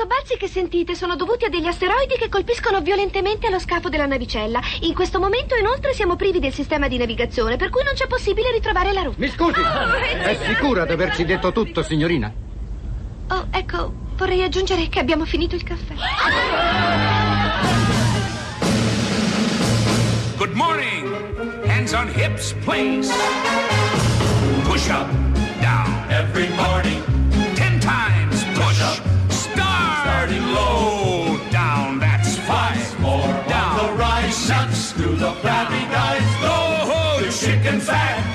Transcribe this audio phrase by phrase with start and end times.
[0.00, 4.58] sobbalzi che sentite sono dovuti a degli asteroidi che colpiscono violentemente lo scafo della navicella.
[4.80, 8.50] In questo momento, inoltre, siamo privi del sistema di navigazione, per cui non c'è possibile
[8.50, 9.16] ritrovare la rotta.
[9.18, 12.32] Mi scusi, Oh, è sicura di averci detto tutto, signorina?
[13.28, 15.92] Oh, ecco, vorrei aggiungere che abbiamo finito il caffè.
[20.38, 21.66] Good morning.
[21.66, 23.12] Hands on hips, please.
[24.64, 25.10] Push up,
[25.60, 26.06] down.
[26.08, 27.19] Every morning.
[35.00, 36.20] Through the flabby guys.
[36.42, 38.29] Go, you chicken fat.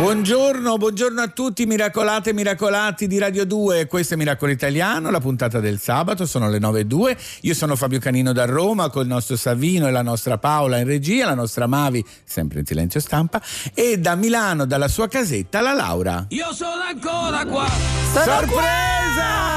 [0.00, 3.86] Buongiorno, buongiorno a tutti, miracolate e miracolati di Radio 2.
[3.86, 7.16] Questo è Miracolo Italiano, la puntata del sabato, sono le 9.02.
[7.42, 10.86] Io sono Fabio Canino da Roma con il nostro Savino e la nostra Paola in
[10.86, 13.42] regia, la nostra Mavi, sempre in silenzio stampa,
[13.74, 16.24] e da Milano, dalla sua casetta, la Laura.
[16.30, 17.68] Io sono ancora qua.
[18.14, 19.50] Sorpresa!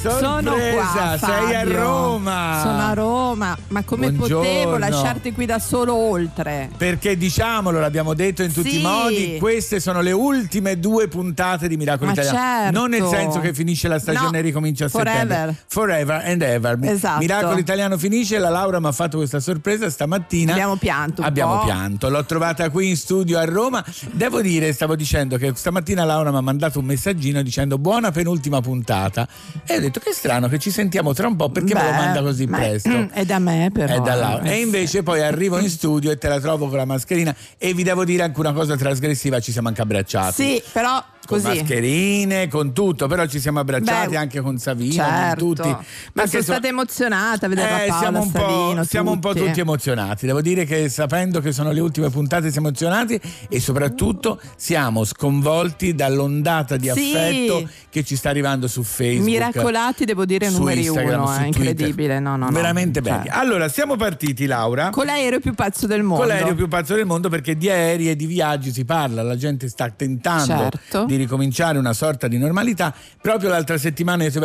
[0.00, 1.64] Sono qua, sei a.
[1.64, 2.60] Roma.
[2.62, 4.48] Sono a Roma, ma come Buongiorno.
[4.48, 6.70] potevo lasciarti qui da solo oltre?
[6.76, 8.78] Perché diciamolo, l'abbiamo detto in tutti Sì.
[8.78, 12.38] i modi, queste sono le ultime due puntate di Miracolo Italiano.
[12.38, 12.78] certo.
[12.78, 15.18] Non nel senso che finisce la stagione No, e ricomincia a forever.
[15.26, 15.56] settembre.
[15.66, 16.78] Forever and ever.
[16.82, 17.18] Esatto.
[17.18, 20.52] Miracolo Italiano finisce, la Laura mi ha fatto questa sorpresa stamattina.
[20.52, 21.64] Abbiamo pianto Abbiamo po'.
[21.64, 23.84] pianto, l'ho trovata qui in studio a Roma.
[24.12, 28.60] Devo dire, stavo dicendo che stamattina Laura mi ha mandato un messaggino dicendo buona penultima
[28.60, 29.26] puntata.
[29.66, 32.22] E detto che strano che ci sentiamo tra un po' perché me lo Beh, manda
[32.22, 33.08] così ma- presto.
[33.12, 33.94] È da me però.
[33.94, 34.40] È da là.
[34.42, 37.74] eh, E invece poi arrivo in studio e te la trovo con la mascherina e
[37.74, 40.32] vi devo dire anche una cosa trasgressiva, ci siamo anche abbracciati.
[40.42, 41.58] Sì, però Con così.
[41.58, 45.44] mascherine, con tutto, però ci siamo abbracciati Beh, anche con Savino, certo.
[45.44, 45.68] con tutti.
[45.68, 49.18] Ma sono so- stata emozionata a vedere eh, Paola siamo, un po', Savino, siamo un
[49.20, 49.60] po' tutti.
[49.60, 50.24] emozionati.
[50.24, 53.20] Devo dire che sapendo che sono le ultime puntate siamo emozionati
[53.50, 57.12] e soprattutto siamo sconvolti dall'ondata di Sì.
[57.14, 59.26] affetto che ci sta arrivando su Facebook.
[59.28, 61.60] Miracolati, devo dire, numeri Instagram, uno, è Twitter.
[61.68, 62.18] incredibile.
[62.20, 62.52] No, no, no.
[62.52, 63.28] Veramente Cioè, belli.
[63.28, 64.88] Allora, siamo partiti, Laura.
[64.88, 66.24] Con l'aereo più pazzo del mondo.
[66.24, 69.36] Con l'aereo più pazzo del mondo perché di aerei e di viaggi si parla, la
[69.36, 71.04] gente sta tentando Certo.
[71.04, 72.94] di ricominciare una sorta di normalità.
[73.20, 74.38] Proprio l'altra settimana io ti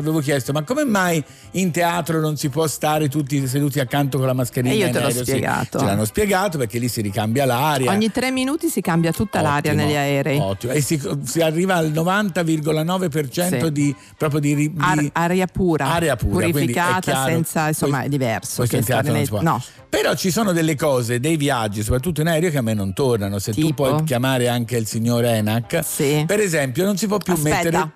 [0.00, 1.22] avevo chiesto ma come mai
[1.52, 4.72] in teatro non si può stare tutti seduti accanto con la mascherina?
[4.72, 5.24] E io te l'ho aereo?
[5.24, 5.78] Sì, spiegato.
[5.78, 7.90] ce l'hanno spiegato perché lì si ricambia l'aria.
[7.90, 10.38] Ogni tre minuti si cambia tutta l'aria Ottimo, negli aerei.
[10.38, 10.72] Ottimo.
[10.72, 13.72] E si, si arriva al 90,9% Sì.
[13.72, 18.56] di, proprio di, di Ar- aria pura, aria pura, purificata, chiaro, senza, insomma, è diverso.
[18.56, 19.42] questo in teatro non si può.
[19.42, 19.62] no.
[19.90, 23.38] Però ci sono delle cose, dei viaggi, soprattutto in aereo, che a me non tornano.
[23.38, 23.88] Se tu Tipo?
[23.88, 26.24] puoi chiamare anche il signor Enac, Sì.
[26.26, 27.56] per esempio, non si può più Aspetta.
[27.56, 27.92] mettere.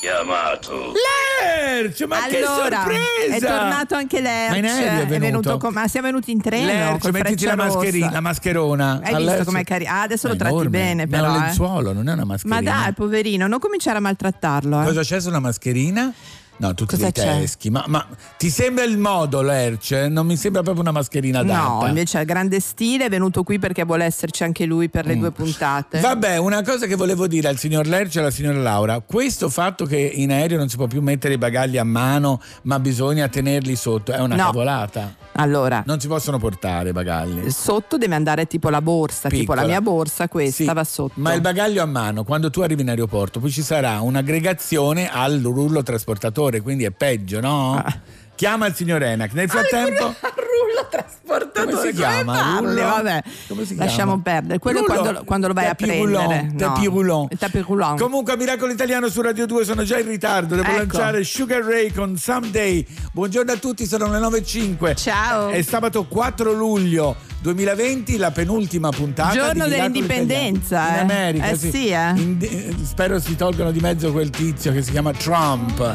[0.00, 0.92] Chiamato.
[0.94, 3.36] Lerch, ma che allora, sorpresa!
[3.36, 4.50] è tornato anche Lerch.
[4.50, 5.56] Ma in aereo è venuto?
[5.58, 6.66] con- ma siamo venuti in treno.
[6.66, 9.00] Lerch, mettiti la, mascherina, la mascherona.
[9.02, 9.90] Hai A visto com'è carino?
[9.90, 10.70] Ah, adesso Ma lo tratti enorme.
[10.70, 11.30] bene, Ma è però.
[11.34, 11.44] un eh.
[11.44, 12.60] lenzuolo, non è una Ma mascherina.
[12.82, 14.80] dai, poverino, non cominciare a maltrattarlo.
[14.80, 14.84] Eh.
[14.84, 16.12] Cosa c'è sulla mascherina?
[16.60, 17.38] No, tutti Cosa dei c'è?
[17.40, 17.70] teschi.
[17.70, 18.06] Ma, ma
[18.36, 19.92] ti sembra il modo, Lerch?
[20.10, 21.58] Non mi sembra proprio una mascherina adatta.
[21.80, 25.16] No, invece ha grande stile, è venuto qui perché vuole esserci anche lui per le
[25.16, 26.00] due puntate.
[26.00, 29.86] Vabbè, una cosa che volevo dire al signor Lerch e alla signora Laura, questo fatto
[29.86, 33.74] che in aereo non si può più mettere i bagagli a mano, ma bisogna tenerli
[33.74, 34.44] sotto, è una No.
[34.44, 35.14] cavolata.
[35.34, 37.48] Allora, Non si possono portare bagagli.
[37.50, 39.62] sotto deve andare tipo la borsa, tipo Piccola.
[39.62, 41.12] la mia borsa, questa Sì, va sotto.
[41.14, 45.40] Ma il bagaglio a mano, quando tu arrivi in aeroporto, poi ci sarà un'aggregazione al
[45.40, 47.74] rullo trasportatore, quindi è peggio, no?
[47.74, 48.00] Ah.
[48.40, 49.34] Chiama il signor Enac.
[49.34, 50.14] Nel frattempo.
[50.24, 52.56] rullo trasportatore Come si chiama?
[52.60, 52.82] Rullo?
[52.84, 54.22] Vabbè, Come si lasciamo chiama?
[54.22, 54.58] perdere.
[54.58, 54.98] Quello Rullo?
[55.02, 55.98] quando, quando lo vai a prendere.
[56.00, 56.56] roulant, No.
[56.58, 57.32] tapis roulant.
[57.32, 58.00] Il tapis roulant.
[58.00, 60.76] Comunque a Miracolo Italiano su Radio 2 sono già in ritardo, devo Ecco.
[60.78, 62.86] lanciare Sugar Ray con Someday.
[63.12, 64.94] Buongiorno a tutti, sono le 9.05.
[64.96, 65.48] Ciao.
[65.50, 69.34] È sabato 4 luglio 2020, la penultima puntata.
[69.34, 70.96] Giorno dell'indipendenza, Italiano.
[70.96, 71.04] eh.
[71.04, 71.70] In America, Eh sì.
[71.70, 72.08] sì, eh.
[72.16, 75.92] In- eh, spero si tolgano di mezzo quel tizio che si chiama Trump.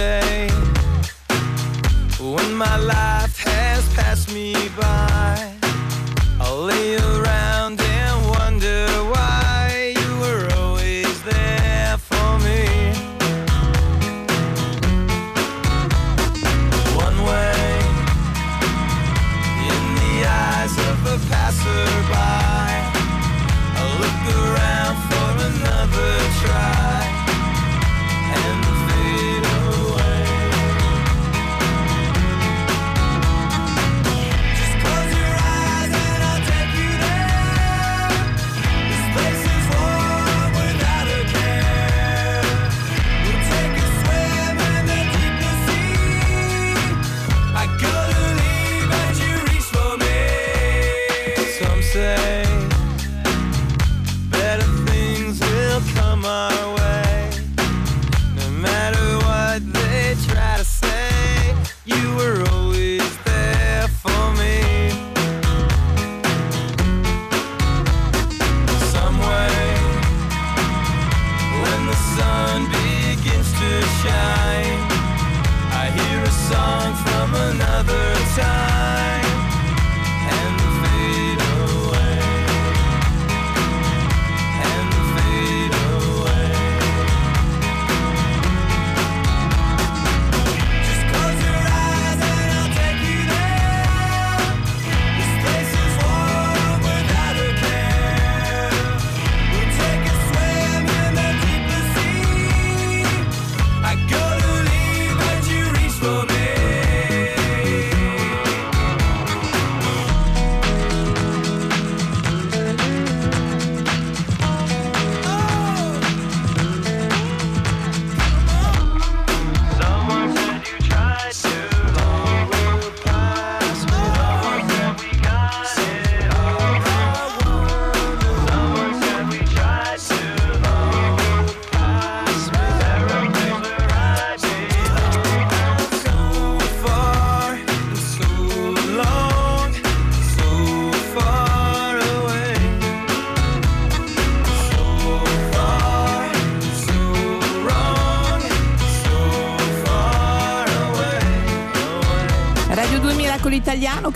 [0.00, 0.48] Someday,
[2.20, 5.52] when my life has passed me by,
[6.40, 6.96] I'll lay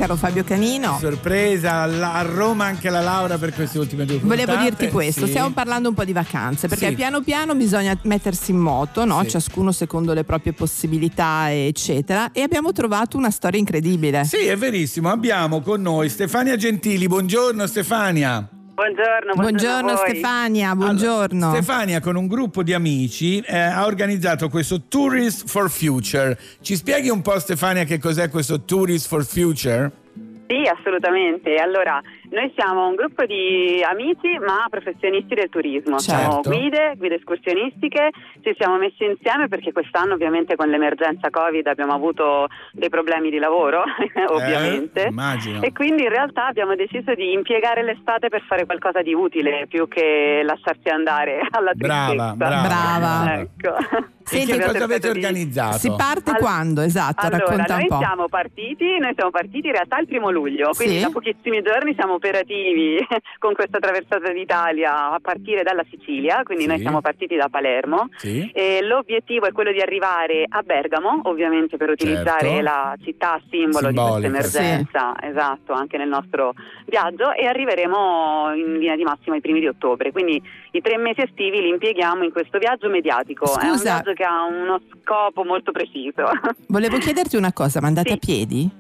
[0.05, 0.99] caro Fabio Canino.
[1.01, 4.45] Sorpresa, alla- a Roma anche la Laura per queste ultime due puntate.
[4.45, 5.31] Volevo dirti questo, Sì.
[5.31, 6.95] stiamo parlando un po' di vacanze, perché Sì.
[6.95, 9.23] piano piano bisogna mettersi in moto, no?
[9.23, 9.31] Sì.
[9.31, 14.25] ciascuno secondo le proprie possibilità, eccetera, e abbiamo trovato una storia incredibile.
[14.25, 15.09] Sì, è verissimo.
[15.11, 17.07] Abbiamo con noi Stefania Gentili.
[17.07, 18.47] Buongiorno Stefania.
[18.75, 20.09] Buongiorno, Buongiorno a voi.
[20.09, 21.47] Stefania, buongiorno.
[21.47, 26.37] Allora, Stefania con un gruppo di amici eh, ha organizzato questo Tourist for Future.
[26.61, 29.93] Ci spieghi un po' Stefania che cos'è questo Tourist for Future?
[30.49, 31.55] Sì, assolutamente.
[31.55, 32.03] Allora,
[32.35, 35.99] noi siamo un gruppo di amici ma professionisti del turismo.
[35.99, 36.51] Siamo Certo.
[36.51, 38.11] guide, guide escursionistiche,
[38.43, 43.39] ci siamo messi insieme perché quest'anno ovviamente con l'emergenza Covid abbiamo avuto dei problemi di
[43.39, 43.85] lavoro,
[44.29, 45.05] ovviamente.
[45.05, 45.63] Eh, immagino.
[45.63, 49.87] E quindi in realtà abbiamo deciso di impiegare l'estate per fare qualcosa di utile più
[49.89, 52.35] che lasciarci andare alla Brava, tristezza.
[52.35, 52.67] brava.
[52.67, 53.41] Brava.
[53.41, 53.77] Ecco.
[54.25, 55.79] Senti, cosa avete organizzato?
[55.79, 56.81] Si parte All- quando?
[56.81, 57.99] Esatto, Allora, racconta noi un po'.
[57.99, 61.03] siamo partiti, noi siamo partiti in realtà il primo luglio, quindi Sì.
[61.03, 62.97] da pochissimi giorni siamo operativi
[63.39, 66.69] con questa traversata d'Italia a partire dalla Sicilia, quindi Sì.
[66.71, 68.09] noi siamo partiti da Palermo.
[68.17, 68.51] Sì.
[68.55, 72.63] E l'obiettivo è quello di arrivare a Bergamo, ovviamente per utilizzare Certo.
[72.63, 76.55] la città simbolo Simbolica, di questa emergenza, esatto, anche nel nostro
[76.87, 80.41] viaggio e arriveremo in linea di massima i primi di ottobre, quindi
[80.77, 83.83] i tre mesi estivi li impieghiamo in questo viaggio mediatico, è un Scusa.
[84.03, 86.25] viaggio che ha uno scopo molto preciso.
[86.69, 88.15] Volevo chiederti una cosa, ma andate Sì.
[88.15, 88.71] a piedi?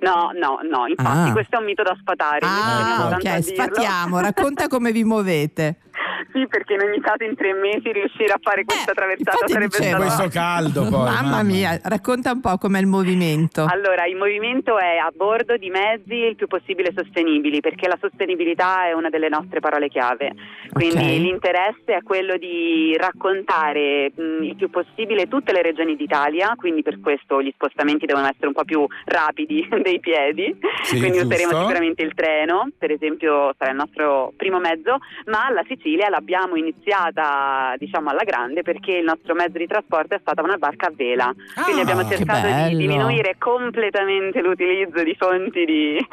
[0.00, 1.32] No, no, no, infatti Ah.
[1.32, 2.38] questo è un mito da sfatare.
[2.42, 5.76] Ah, ok, sfatiamo, racconta come vi muovete.
[6.32, 9.70] Sì, perché in ogni caso in tre mesi riuscire a fare questa Eh, traversata sarebbe
[9.70, 9.96] stato...
[9.96, 11.04] Questo caldo poi.
[11.10, 13.64] mamma, mia, racconta un po' com'è il movimento.
[13.68, 18.86] Allora, il movimento è a bordo di mezzi il più possibile sostenibili, perché la sostenibilità
[18.86, 20.32] è una delle nostre parole chiave.
[20.72, 21.18] Quindi Ok.
[21.18, 22.94] l'interesse è quello di
[23.32, 28.26] raccontare mh, il più possibile tutte le regioni d'Italia, quindi per questo gli spostamenti devono
[28.26, 31.60] essere un po' più rapidi dei piedi, Sì, quindi useremo giusto.
[31.66, 37.74] sicuramente il treno, per esempio sarà il nostro primo mezzo, ma la Sicilia l'abbiamo iniziata
[37.76, 41.34] diciamo alla grande perché il nostro mezzo di trasporto è stata una barca a vela,
[41.64, 45.96] quindi Ah, abbiamo che cercato di diminuire completamente l'utilizzo di fonti di,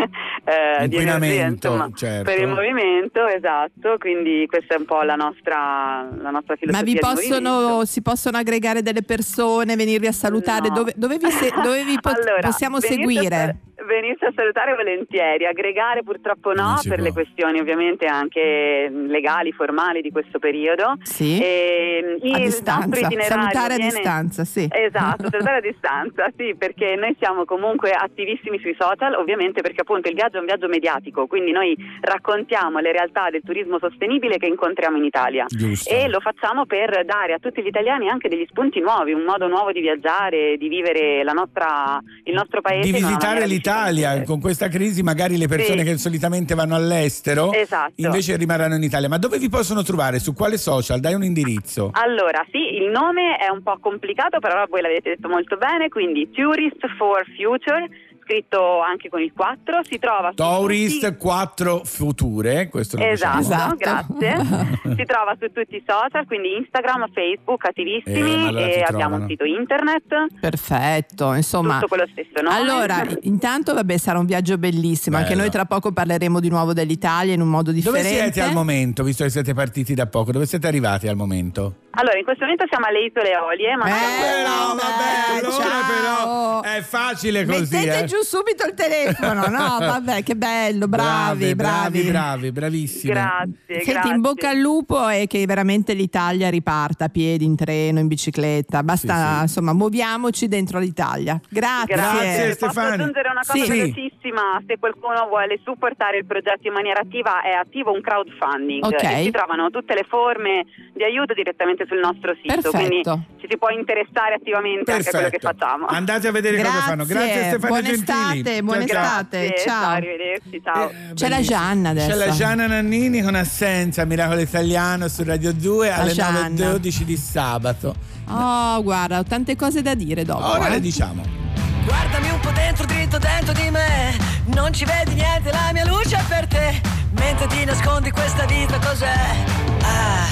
[0.46, 2.24] eh, di energia insomma, certo.
[2.32, 6.82] per il movimento, esatto, quindi questa è un po' la nostra, la nostra filosofia Ma
[6.82, 10.70] vi possono, si possono aggregare delle persone, venirvi a salutare?
[10.70, 10.76] No.
[10.76, 13.36] Dove, dove vi, se- dove vi po- Allora, possiamo seguire?
[13.36, 13.56] sal-
[13.96, 17.04] Venisse a salutare volentieri, aggregare purtroppo no, per può.
[17.06, 20.96] le questioni ovviamente anche legali, formali di questo periodo.
[21.04, 21.40] Sì.
[21.40, 24.68] E, il a distanza, salutare a viene- distanza, sì.
[24.70, 30.10] Esatto, salutare a distanza, sì, perché noi siamo comunque attivissimi sui social, ovviamente perché appunto
[30.10, 34.48] il viaggio è un viaggio mediatico, quindi noi raccontiamo le realtà del turismo sostenibile che
[34.48, 35.46] incontriamo in Italia.
[35.48, 35.90] Giusto.
[35.90, 39.48] E lo facciamo per dare a tutti gli italiani anche degli spunti nuovi, un modo
[39.48, 42.92] nuovo di viaggiare, di vivere la nostra, il nostro paese.
[42.92, 44.26] di visitare l'Italia differente.
[44.26, 45.86] con questa crisi magari le persone Sì.
[45.92, 47.94] che solitamente vanno all'estero Esatto.
[47.98, 51.92] invece rimarranno in Italia ma dove vi possono trovare su quale social dai un indirizzo
[51.94, 56.30] Allora, sì, il nome è un po' complicato, però voi l'avete detto molto bene, quindi
[56.32, 57.88] Tourist for Future,
[58.26, 63.38] scritto anche con il 4, si trova su Tourist tutti- 4 Future questo lo Esatto,
[63.38, 63.76] diciamo.
[63.78, 64.16] Esatto.
[64.18, 64.96] grazie.
[64.98, 69.16] si trova su tutti i social, quindi Instagram, Facebook, attivissimi Eh, allora e abbiamo trovano.
[69.24, 70.04] un sito internet.
[70.40, 71.76] Perfetto, insomma.
[71.76, 72.56] Tutto quello stesso nome.
[72.56, 75.42] Allora, intanto vabbè, sarà un viaggio bellissimo, anche Bello.
[75.42, 78.12] noi tra poco parleremo di nuovo dell'Italia in un modo dove differente.
[78.34, 82.18] siete al momento visto che siete partiti da poco dove siete arrivati al momento Allora,
[82.18, 87.46] in questo momento siamo alle Isole Eolie, ma Eh, però vabbè, allora però è facile
[87.46, 88.06] così Mettete eh.
[88.06, 89.78] giù subito il telefono, no?
[89.86, 92.12] Vabbè, che bello, bravi, bravi bravi bravi.
[92.12, 94.12] bravi bravissimi grazie, Senti, grazie.
[94.14, 98.84] in bocca al lupo e che veramente l'Italia riparta a piedi, in treno, in bicicletta.
[98.84, 99.42] Basta, Sì, sì.
[99.44, 101.40] insomma, muoviamoci dentro l'Italia.
[101.50, 101.96] Grazie.
[101.96, 102.94] Grazie, Posso Stefania.
[102.94, 103.70] aggiungere una cosa Sì.
[103.70, 104.62] velocissima?
[104.68, 108.84] Se qualcuno vuole supportare il progetto in maniera attiva, è attivo un crowdfunding.
[108.84, 109.04] Ok.
[109.04, 112.54] E si trovano tutte le forme di aiuto direttamente sul nostro sito.
[112.72, 112.78] Perfetto.
[112.78, 113.02] Quindi
[113.40, 115.66] ci si può interessare attivamente anche a quello che Perfetto.
[115.66, 115.86] facciamo.
[115.88, 116.90] andate a vedere cosa Grazie.
[116.90, 117.82] fanno grazie Stefania Buona
[118.14, 119.04] estate, buona ciao.
[119.04, 119.48] estate.
[119.48, 119.90] Grazie, ciao.
[119.90, 120.90] arrivederci, ciao.
[120.90, 121.42] Eh, C'è la.
[121.42, 122.10] Gianna adesso.
[122.10, 126.48] C'è la Gianna Nannini con Assenza, Miracolo Italiano su Radio 2 La alle Gianna.
[126.48, 127.96] 9.12 di sabato.
[128.28, 130.46] Oh, guarda, ho tante cose da dire dopo.
[130.46, 130.72] Ora eh.
[130.72, 131.44] le diciamo.
[131.86, 136.16] Guardami un po' dentro, dritto dentro di me Non ci vedi niente, la mia luce
[136.16, 136.82] è per te
[137.12, 139.46] Mentre ti nascondi questa vita cos'è?
[139.82, 140.28] Ah,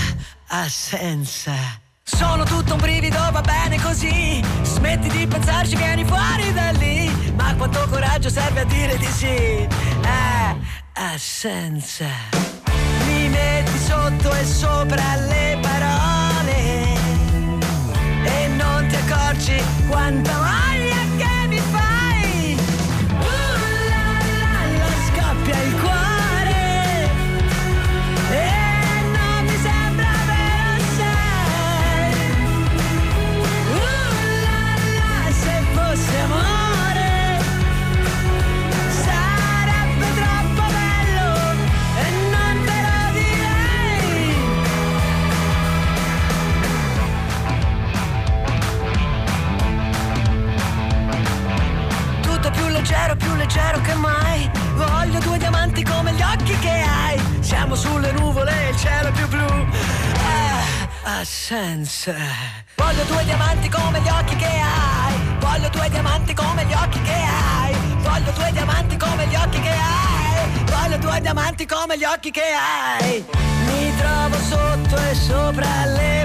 [0.48, 4.44] assenza Sono tutto un brivido, va bene così.
[4.62, 7.10] Smetti di pensarci, vieni fuori da lì.
[7.38, 9.68] Ma quanto coraggio serve a dire di sì?
[10.04, 10.56] Ah,
[10.94, 12.06] assenza
[13.08, 16.94] Mi metti sotto e sopra le parole.
[18.26, 20.73] E non ti accorgi quanta voglia
[62.06, 65.14] Voglio due diamanti come gli occhi che hai.
[65.40, 67.74] Voglio due diamanti come gli occhi che hai.
[68.02, 70.64] Voglio due diamanti come gli occhi che hai.
[70.66, 73.26] Voglio due diamanti come gli occhi che hai.
[73.68, 76.23] Mi trovo sotto e sopra le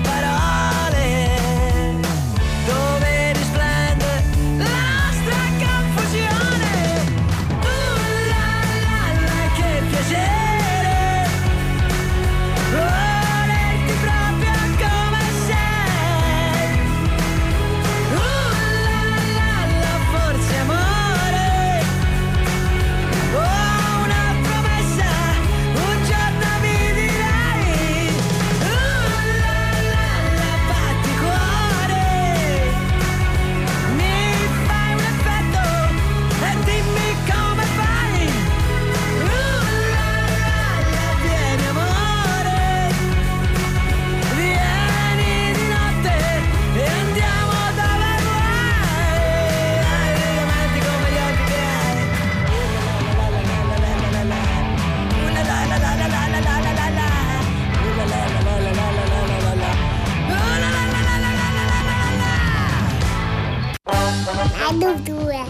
[64.71, 65.45] Radio 2.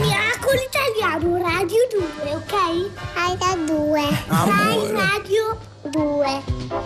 [0.00, 1.76] Miracolo Italiano, Radio
[2.22, 2.90] 2, ok?
[3.14, 4.00] Radio 2.
[4.28, 5.58] Rai Radio
[5.90, 6.26] 2.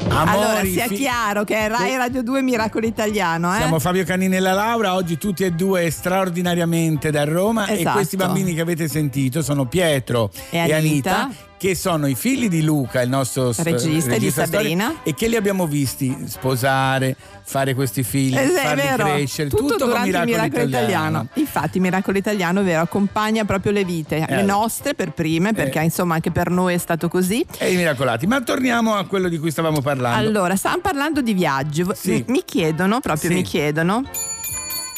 [0.09, 3.59] allora, Amori, sia fi- chiaro che è Rai Radio 2 Miracolo Italiano, eh?
[3.59, 7.95] Siamo Fabio Canini e la Laura, oggi tutti e due straordinariamente da Roma e Esatto.
[7.99, 11.17] questi bambini che avete sentito sono Pietro E e, Anita.
[11.23, 11.45] Anita.
[11.59, 14.95] Che sono i figli di Luca, il nostro Regista e di storico, Sabrina.
[15.03, 19.87] e che li abbiamo visti sposare, fare questi figli, Eh, farli vero, crescere, tutto, tutto,
[19.87, 21.29] durante Miracolo, il Miracolo Italiano.
[21.35, 24.43] Infatti, Miracolo Italiano, vero, accompagna proprio le vite, le Eh.
[24.43, 25.85] nostre per prime, perché Eh.
[25.85, 27.45] insomma anche per noi è stato così.
[27.59, 28.27] E i miracolati.
[28.27, 30.19] Ma torniamo a quello di cui stavamo parlando.
[30.19, 31.83] Allora, stavamo parlando di viaggi.
[31.83, 32.11] V- Sì.
[32.11, 33.37] mi- Mi chiedono, proprio Sì.
[33.37, 34.03] mi chiedono.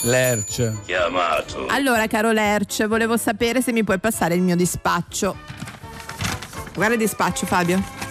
[0.02, 0.72] Lerch.
[1.68, 5.36] Allora, caro Lerch, volevo sapere se mi puoi passare il mio dispaccio.
[6.78, 8.07] Guarda di spaccio Fabio.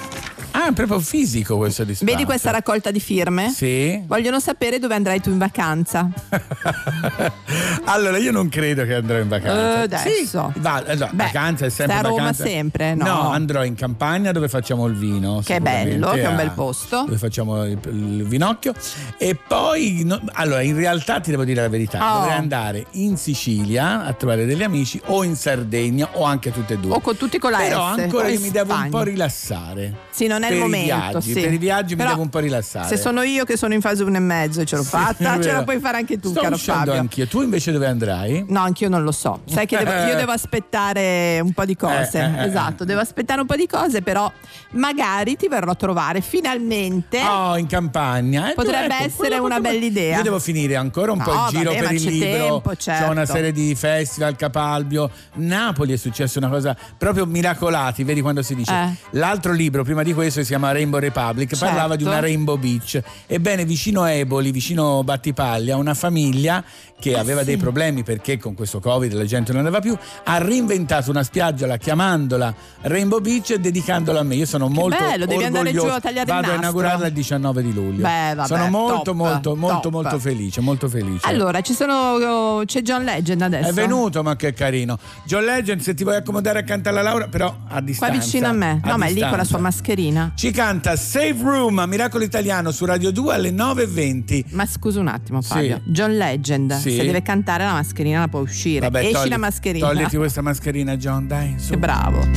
[0.58, 2.12] Ah, è proprio fisico questo dispaccio.
[2.12, 3.52] Vedi questa raccolta di firme?
[3.52, 4.02] Sì.
[4.08, 6.10] Vogliono sapere dove andrai tu in vacanza.
[7.86, 9.80] allora, io non credo che andrò in vacanza.
[9.80, 10.52] Eh, adesso.
[10.54, 12.44] Sì, va- allora, Beh, vacanza è sempre a Roma vacanza.
[12.46, 13.30] sempre, no?
[13.30, 15.42] andrò in campagna dove facciamo il vino.
[15.46, 17.04] Che bello, che è un bel a- posto.
[17.06, 18.74] Dove facciamo il, il vinocchio.
[19.20, 22.20] E poi, no- allora, in realtà ti devo dire la verità: Oh.
[22.22, 26.78] dovrei andare in Sicilia a trovare degli amici o in Sardegna o anche tutte e
[26.78, 26.96] due.
[26.96, 30.06] O con tutti con la Però S, ancora mi devo un po' rilassare.
[30.10, 30.86] Sì, non è per il i momento.
[30.96, 31.39] viaggi, sì.
[31.42, 32.88] Per i viaggi Però mi devo un po' rilassare.
[32.88, 35.39] Se sono io che sono in fase 1 e mezzo e ce l'ho Sì, fatta,
[35.42, 36.94] ce la puoi fare anche tu, Sto caro Fabio.
[36.94, 37.27] anch'io.
[37.27, 38.46] Tu invece dove andrai?
[38.48, 39.42] No, anch'io non lo so.
[39.46, 42.20] Sai che devo- io devo aspettare un po' di cose.
[42.20, 44.32] Eh, eh, eh, esatto, devo aspettare un po' di cose, però
[44.72, 47.20] magari ti verrò a trovare finalmente.
[47.22, 48.51] Oh, in campagna.
[48.51, 50.18] Eh, Potrebbe ecco, essere una bella idea.
[50.18, 52.27] Io devo finire ancora un po' No, il giro vabbè, per il libro.
[52.30, 53.34] tempo, C'è una certo.
[53.34, 55.10] serie di festival, Capalbio.
[55.36, 58.72] Napoli è successa una cosa proprio miracolati, vedi quando si dice.
[58.74, 58.96] Eh.
[59.12, 61.65] L'altro libro, prima di questo, si chiama Rainbow Republic, Certo.
[61.65, 63.01] parlava di una Rainbow Beach.
[63.25, 66.63] Ebbene, vicino a Eboli, vicino Battipaglia, una famiglia
[67.00, 67.46] che Ah, aveva sì.
[67.48, 71.68] dei problemi perché con questo Covid la gente non andava più, ha reinventato una spiaggia
[71.68, 74.36] la chiamandola Rainbow Beach e dedicandola a me.
[74.36, 77.74] Io sono molto bello, devi andare giù a tagliare Vado a inaugurarla il 19 di
[77.74, 78.01] luglio.
[78.01, 79.92] Beh, vabbè, sono molto top, molto molto top.
[79.92, 81.27] molto felice, molto felice.
[81.27, 82.62] Allora, ci sono.
[82.66, 83.70] C'è John Legend adesso.
[83.70, 84.98] è venuto, ma che carino.
[85.25, 88.18] John Legend, se ti vuoi accomodare accanto alla Laura, però a Qua distanza.
[88.20, 88.82] vicino a me.
[88.84, 90.32] No, ma è lì con la sua mascherina.
[90.36, 94.46] Ci canta Save Room a Miracolo Italiano su Radio 2 alle 9.20.
[94.51, 95.48] Ma scusa un attimo, Sì.
[95.50, 95.82] Fabio.
[95.86, 96.87] John Legend, Sì.
[96.96, 98.79] Se deve cantare la mascherina la può uscire.
[98.82, 99.88] Vabbè, Esci togli- la mascherina.
[99.88, 101.56] Togliti questa mascherina, John, dai.
[101.58, 101.72] Su.
[101.72, 102.27] Che bravo.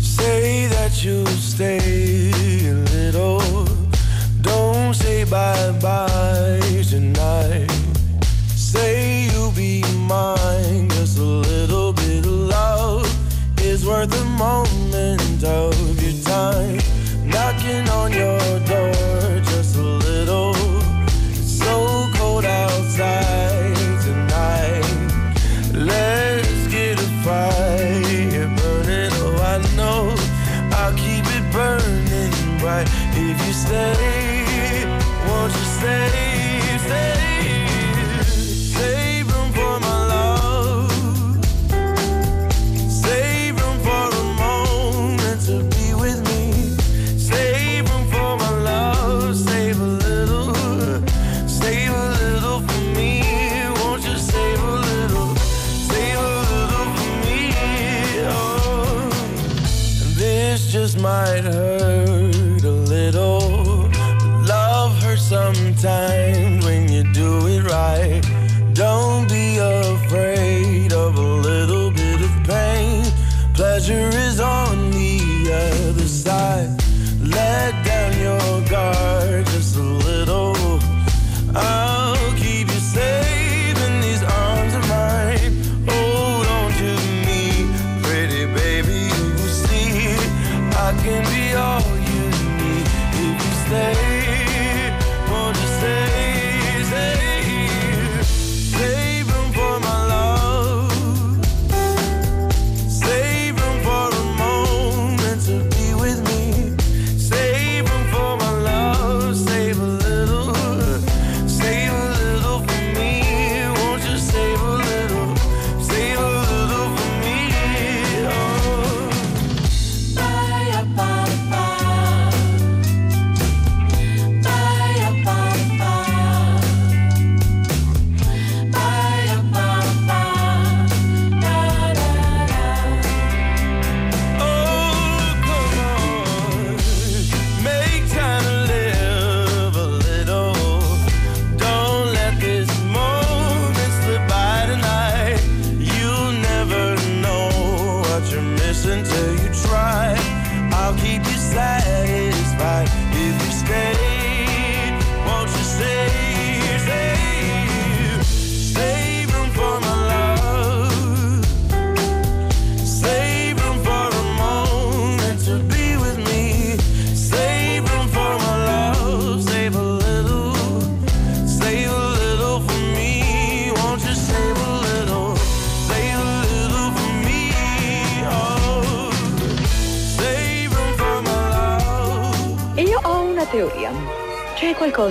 [0.00, 2.30] Say that you'll stay
[2.68, 3.66] a little.
[4.40, 7.70] Don't say bye bye tonight.
[8.54, 10.88] Say you'll be mine.
[10.90, 13.06] Just a little bit of love
[13.62, 16.78] is worth a moment of your time.
[17.24, 19.27] Knocking on your door,
[33.58, 34.84] stay?
[35.26, 36.10] Won't you stay?
[36.86, 37.66] Stay,
[38.76, 40.92] save room for my love.
[43.02, 46.42] Save room for a moment to be with me.
[47.18, 49.36] Save room for my love.
[49.36, 50.54] Save a little,
[51.48, 53.10] save a little for me.
[53.80, 55.34] Won't you save a little,
[55.90, 57.40] save a little for me?
[58.36, 59.10] Oh,
[60.16, 61.67] this just might hurt.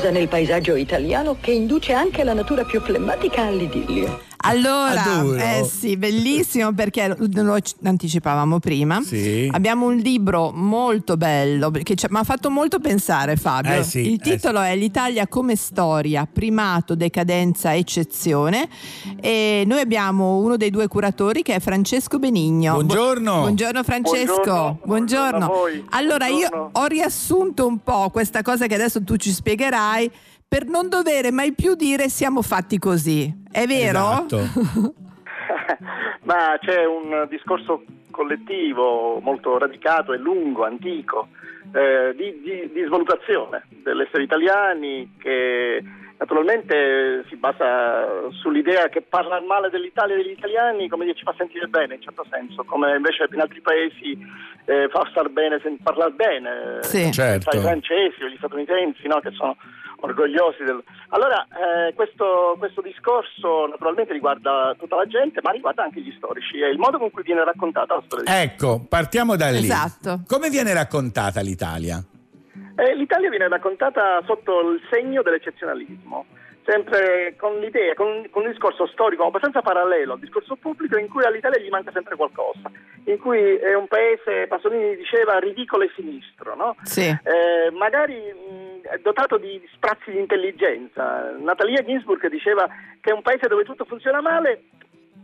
[0.09, 4.21] Nel paesaggio italiano che induce anche la natura più flemmatica all'idillio.
[4.47, 5.38] Allora, Adoro.
[5.38, 9.01] eh sì, bellissimo perché lo anticipavamo prima.
[9.01, 9.49] Sì.
[9.51, 13.79] Abbiamo un libro molto bello che ci- mi ha fatto molto pensare Fabio.
[13.79, 18.67] Eh sì, Il eh titolo è L'Italia come storia, primato, decadenza, eccezione
[19.21, 22.73] e noi abbiamo uno dei due curatori che è Francesco Benigno.
[22.73, 23.33] Buongiorno.
[23.33, 24.33] Bu- buongiorno Francesco.
[24.43, 24.79] Buongiorno.
[24.86, 25.86] Buongiorno voi.
[25.89, 26.69] Allora io Buongiorno.
[26.73, 30.12] ho riassunto un po' questa cosa che adesso tu ci spiegherai
[30.47, 33.31] per non dovere mai più dire siamo fatti così.
[33.51, 33.99] È vero?
[33.99, 34.93] Esatto.
[36.23, 41.27] Ma c'è un discorso collettivo molto radicato e lungo, antico,
[41.73, 45.83] eh, di, di- di svalutazione dell'essere italiani che
[46.17, 51.36] naturalmente si basa sull'idea che parlare male dell'Italia e degli italiani come dire, ci fa
[51.38, 54.17] sentire bene in certo senso, come invece in altri paesi
[54.65, 57.12] eh, fa star bene sen- parlare bene, Sì.
[57.12, 57.49] Certo.
[57.49, 59.55] tra i francesi o gli statunitensi no, che sono
[59.99, 60.83] orgogliosi del...
[61.10, 61.45] Allora,
[61.88, 66.69] eh, questo, questo discorso naturalmente riguarda tutta la gente, ma riguarda anche gli storici e
[66.69, 68.23] il modo con cui viene raccontata la storia.
[68.25, 69.57] di- Ecco, partiamo da lì.
[69.60, 70.21] Esatto.
[70.27, 72.01] Come viene raccontata l'Italia?
[72.75, 76.25] Eh, L'Italia viene raccontata sotto il segno dell'eccezionalismo,
[76.63, 81.23] sempre con l'idea, con, con un discorso storico abbastanza parallelo al discorso pubblico in cui
[81.23, 82.69] all'Italia gli manca sempre qualcosa,
[83.05, 86.75] in cui è un paese, Pasolini diceva, ridicolo e sinistro, no?
[86.83, 87.07] Sì.
[87.07, 88.66] Eh, magari mh,
[89.01, 91.31] dotato di sprazzi di intelligenza.
[91.37, 92.67] Natalia Ginsburg diceva
[93.01, 94.63] che è un paese dove tutto funziona male,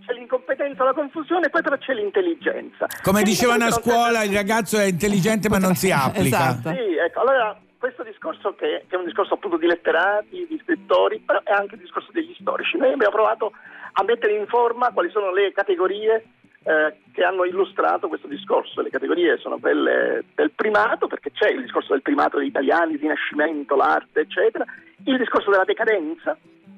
[0.05, 2.87] c'è l'incompetenza, la confusione, poi però c'è l'intelligenza.
[3.01, 6.49] Come E dicevano a scuola, il ragazzo è intelligente ma non si applica.
[6.49, 6.69] Esatto.
[6.73, 11.19] Sì, ecco, allora questo discorso che, che è un discorso appunto di letterati, di scrittori,
[11.19, 12.77] però è anche il discorso degli storici.
[12.77, 13.51] Noi abbiamo provato
[13.93, 16.23] a mettere in forma quali sono le categorie
[16.63, 18.82] eh, che hanno illustrato questo discorso.
[18.82, 22.99] Le categorie sono quelle del primato, perché c'è il discorso del primato degli italiani, il
[22.99, 24.65] rinascimento, l'arte, eccetera,
[25.06, 26.38] il discorso della decadenza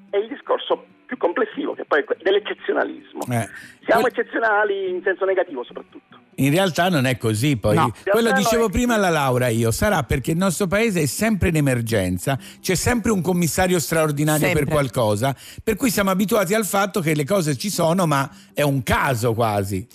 [0.10, 3.22] e il discorso più complessivo, che poi è dell'eccezionalismo.
[3.32, 3.48] Eh,
[3.86, 6.15] Siamo eccezionali in senso negativo soprattutto.
[6.38, 7.94] In realtà non è così, poi No.
[8.04, 12.38] quello dicevo prima alla Laura io, sarà perché il nostro paese è sempre in emergenza,
[12.62, 14.66] c'è sempre un commissario straordinario Sempre.
[14.66, 18.64] per qualcosa, per cui siamo abituati al fatto che le cose ci sono, ma è
[18.64, 19.88] un caso quasi.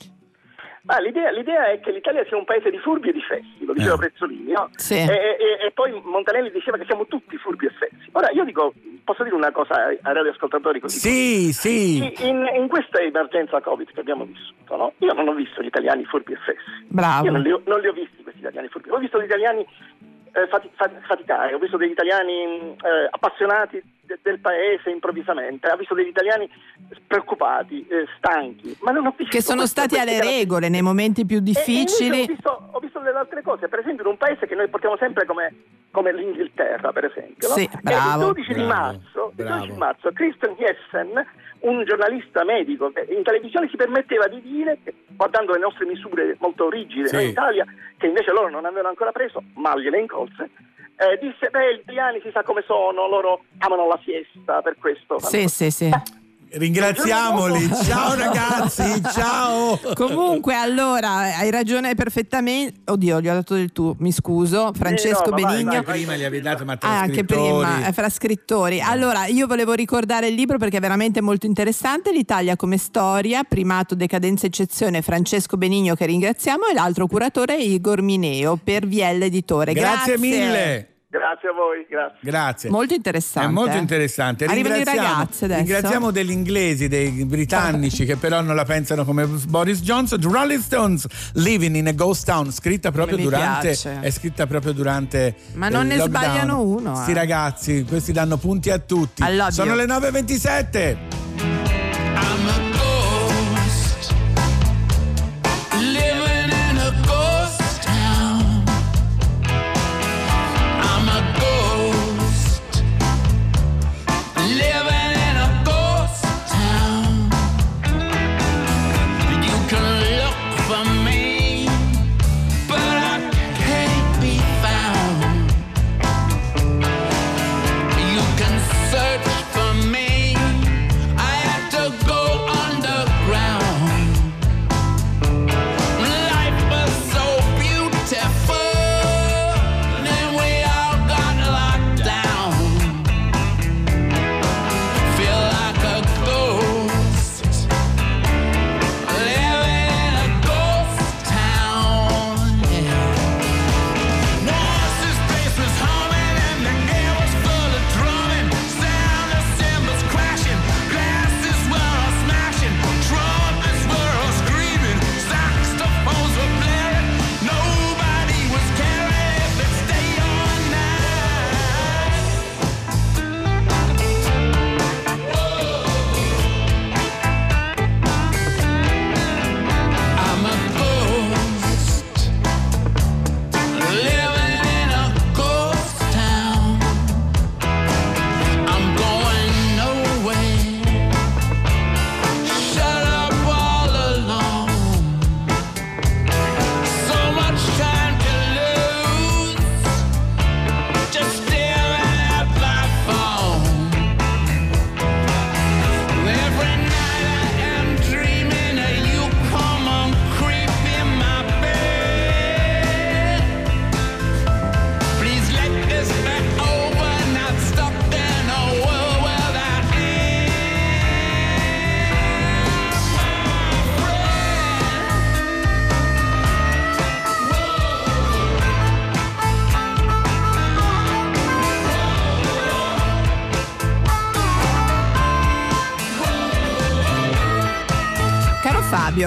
[0.91, 3.73] Ma l'idea, l'idea è che l'Italia sia un paese di furbi e di fessi, lo
[3.75, 3.99] diceva Eh.
[3.99, 4.71] Prezzolini, no?
[4.75, 4.95] Sì.
[4.95, 8.09] E, e- e poi Montanelli diceva che siamo tutti furbi e fessi.
[8.11, 8.73] Ora io dico,
[9.05, 10.99] posso dire una cosa ai ai radioascoltatori così?
[10.99, 12.13] Sì, sì.
[12.27, 14.93] In, in questa emergenza Covid che abbiamo vissuto, no?
[14.99, 16.87] io non ho visto gli italiani furbi e fessi.
[16.89, 17.25] Bravo.
[17.25, 19.65] Io non li, ho, non li ho visti questi italiani furbi, ho visto gli italiani
[20.33, 25.69] eh, fati- fa- faticare, ho visto degli italiani mh, eh, appassionati de- del paese improvvisamente,
[25.71, 26.49] ho visto degli italiani
[27.07, 28.77] preoccupati, eh, stanchi,
[29.29, 32.23] Che sono stati alle regole nei momenti più difficili.
[32.23, 34.97] ho visto, ho visto le altre cose, per esempio in un paese che noi portiamo
[34.99, 35.53] sempre come,
[35.91, 37.49] come l'Inghilterra, per esempio.
[37.49, 37.55] no?
[37.55, 38.21] Sì, E bravo.
[38.29, 39.75] il 12 di Bravo, marzo, il 12 di bravo.
[39.79, 41.27] marzo Christian Jessen,
[41.61, 46.37] un giornalista medico, che in televisione si permetteva di dire, che, guardando le nostre misure
[46.39, 47.23] molto rigide Sì.
[47.23, 50.51] in Italia, che invece loro non avevano ancora preso, ma gliele incolse,
[50.97, 55.19] eh, disse, beh, gli italiani si sa come sono, loro amano la siesta, per questo.
[55.19, 55.91] Sì, sì, sì.
[56.53, 57.71] Ringraziamoli.
[57.85, 59.79] Ciao ragazzi, ciao.
[59.95, 62.81] Comunque, allora, hai ragione perfettamente.
[62.87, 64.73] Oddio, gli ho dato del tu, mi scuso.
[64.75, 65.83] Francesco no, ma vai, Benigno.
[65.83, 68.81] vai, Prima gli avevi dato ma tra Ah, anche prima, eh, fra scrittori.
[68.81, 72.13] Allora, io volevo ricordare il libro perché è veramente molto interessante.
[72.13, 78.59] L'Italia come storia, primato, decadenza, eccezione, Francesco Benigno che ringraziamo e l'altro curatore Igor Mineo
[78.63, 79.73] per VL Editore.
[79.73, 80.89] Grazie mille.
[81.13, 82.19] Grazie a voi, grazie.
[82.21, 82.71] Grazie.
[82.71, 83.49] Molto interessante.
[83.49, 83.81] È molto eh.
[83.81, 84.45] interessante.
[84.45, 85.59] Arrivano i ragazzi adesso.
[85.59, 90.21] Ringraziamo degli inglesi, dei britannici che però non la pensano come Boris Johnson.
[90.21, 93.67] The Rolling Stones, Living in a Ghost Town, scritta proprio mi durante.
[93.71, 93.99] piace.
[93.99, 95.35] È scritta proprio durante.
[95.55, 96.25] Ma non il ne lockdown.
[96.25, 97.15] sbagliano uno, Sti eh.
[97.15, 99.21] ragazzi, questi danno punti a tutti.
[99.23, 99.51] All'ovvio.
[99.51, 100.97] Sono le 9.27.
[102.23, 102.70] I'm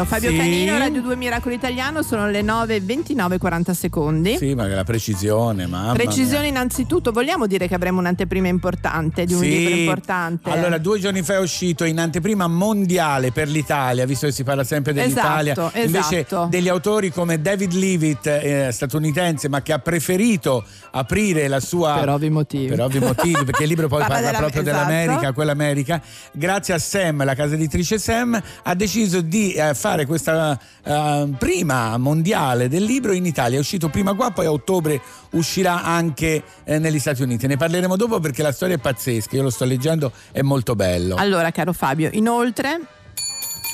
[0.05, 0.37] Fabio Sì.
[0.37, 4.37] Canino, Radio 2 Miracolo Italiano, sono le 9.29 40 secondi.
[4.37, 6.49] Sì, ma la precisione, mamma Precisione mia.
[6.49, 9.49] innanzitutto, vogliamo dire che avremo un'anteprima importante di un Sì.
[9.49, 10.49] libro importante.
[10.49, 14.63] Allora, due giorni fa è uscito in anteprima mondiale per l'Italia, visto che si parla
[14.63, 15.51] sempre dell'Italia.
[15.53, 16.47] Esatto, Invece esatto.
[16.49, 21.95] degli autori come David Leavitt, eh, statunitense, ma che ha preferito aprire la sua.
[21.99, 22.67] Per ovvi motivi.
[22.67, 24.77] Per ovvi motivi, perché il libro poi Parla parla, della- proprio esatto.
[24.85, 26.01] dell'America, quell'America.
[26.31, 31.97] Grazie a Sam, la casa editrice Sam, ha deciso di eh, fare questa eh, prima
[31.97, 33.57] mondiale del libro in Italia.
[33.57, 34.99] È uscito prima qua, poi a ottobre
[35.31, 37.47] uscirà anche eh, negli Stati Uniti.
[37.47, 39.35] Ne parleremo dopo perché la storia è pazzesca.
[39.35, 41.15] Io lo sto leggendo, è molto bello.
[41.15, 42.79] Allora, caro Fabio, inoltre,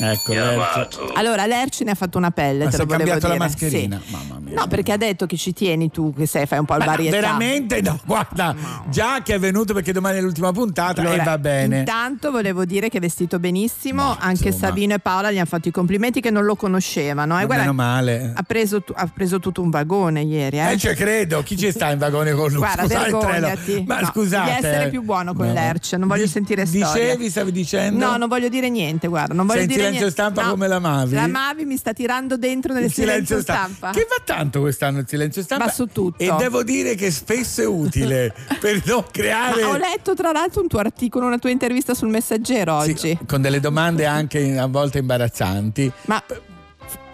[0.01, 1.11] Ecco, Lercio.
[1.13, 2.63] allora Lerci ne ha fatto una pelle.
[2.65, 3.37] Ma te lo cambiato la dire.
[3.45, 4.01] mascherina?
[4.03, 4.11] Sì.
[4.13, 4.53] Mamma mia.
[4.55, 6.85] No, perché ha detto che ci tieni tu, che sei, fai un po' il Ma
[6.85, 7.15] no, varietà.
[7.19, 8.55] veramente no, guarda,
[8.89, 11.79] già che è venuto perché domani è l'ultima puntata Allora, e va bene.
[11.79, 14.67] Intanto volevo dire che è vestito benissimo, Ma, anche insomma.
[14.67, 17.37] Savino e Paola gli hanno fatto i complimenti che non lo conoscevano.
[17.39, 17.45] eh.
[17.45, 18.31] Guarda, meno male.
[18.35, 20.59] ha, preso, ha preso tutto un vagone ieri.
[20.59, 20.71] Eh?
[20.71, 22.57] Eh, cioè, credo, chi ci sta in vagone con lui?
[22.59, 23.83] Guarda, Scusate, vergognati.
[23.85, 24.51] Ma No, scusate.
[24.61, 25.53] Devi essere più buono con No.
[25.53, 27.03] Lerch, non voglio Di- sentire storie.
[27.03, 28.05] Dicevi, stavi dicendo?
[28.05, 30.09] No, non voglio dire niente, guarda, non voglio in dire silenzio niente.
[30.11, 31.13] stampa No, come la Mavi?
[31.15, 33.91] La Mavi mi sta tirando dentro nel Il silenzio, stampa.
[33.91, 35.65] Che va tanto quest'anno il silenzio stampa.
[35.65, 36.23] Va su tutto.
[36.23, 39.61] E devo dire che spesso è utile per non creare.
[39.63, 43.17] Ma ho letto tra l'altro un tuo articolo, una tua intervista sul Messaggero Sì, oggi.
[43.27, 45.91] con delle domande anche a volte imbarazzanti.
[46.05, 46.21] Ma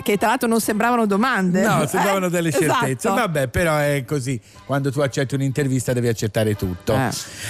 [0.05, 1.61] che tra l'altro non sembravano domande.
[1.63, 2.91] No, sembravano Eh, delle certezze.
[2.91, 3.15] esatto.
[3.15, 4.39] Vabbè, però è così.
[4.65, 6.93] Quando tu accetti un'intervista devi accettare tutto.
[6.93, 7.09] Eh.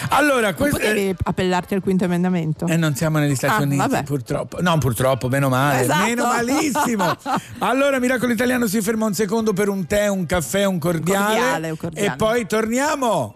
[0.09, 0.77] Allora, questo.
[0.77, 2.65] potevi appellarti al quinto emendamento.
[2.67, 4.03] Eh, non siamo negli Stati Ah, Uniti, vabbè.
[4.03, 4.61] purtroppo.
[4.61, 5.81] No, purtroppo, meno male.
[5.81, 6.03] Esatto.
[6.05, 7.13] Meno malissimo.
[7.59, 11.35] Allora, Miracolo Italiano si ferma un secondo per un tè, un caffè, un cordiale.
[11.35, 12.07] cordiale, un cordiale.
[12.07, 13.35] E poi torniamo.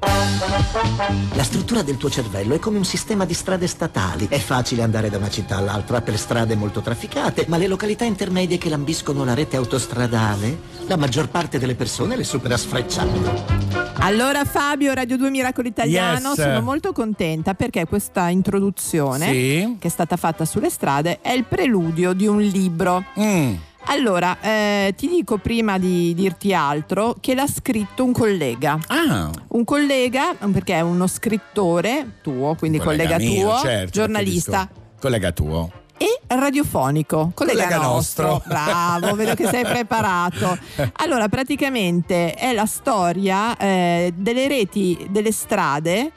[1.34, 4.28] La struttura del tuo cervello è come un sistema di strade statali.
[4.30, 8.58] È facile andare da una città all'altra per strade molto trafficate, ma le località intermedie
[8.58, 13.78] che lambiscono la rete autostradale, la maggior parte delle persone le supera sfrecciando.
[14.02, 16.42] Allora Fabio, Radio 2 Miracolo Italiano, Yes.
[16.42, 19.76] sono molto contenta perché questa introduzione Sì.
[19.80, 23.04] che è stata fatta sulle strade è il preludio di un libro.
[23.20, 23.54] Mm.
[23.86, 28.78] Allora, eh, ti dico prima di dirti altro che l'ha scritto un collega.
[28.88, 34.70] Ah, Un collega, perché è uno scrittore tuo, quindi collega, mio, tuo, certo, giornalista.
[35.00, 35.72] Collega tuo.
[36.00, 38.28] E radiofonico, collega, Collega nostro.
[38.28, 38.48] nostro.
[38.48, 40.58] Bravo, vedo che sei preparato.
[40.94, 46.10] Allora, praticamente è la storia eh, delle reti, delle strade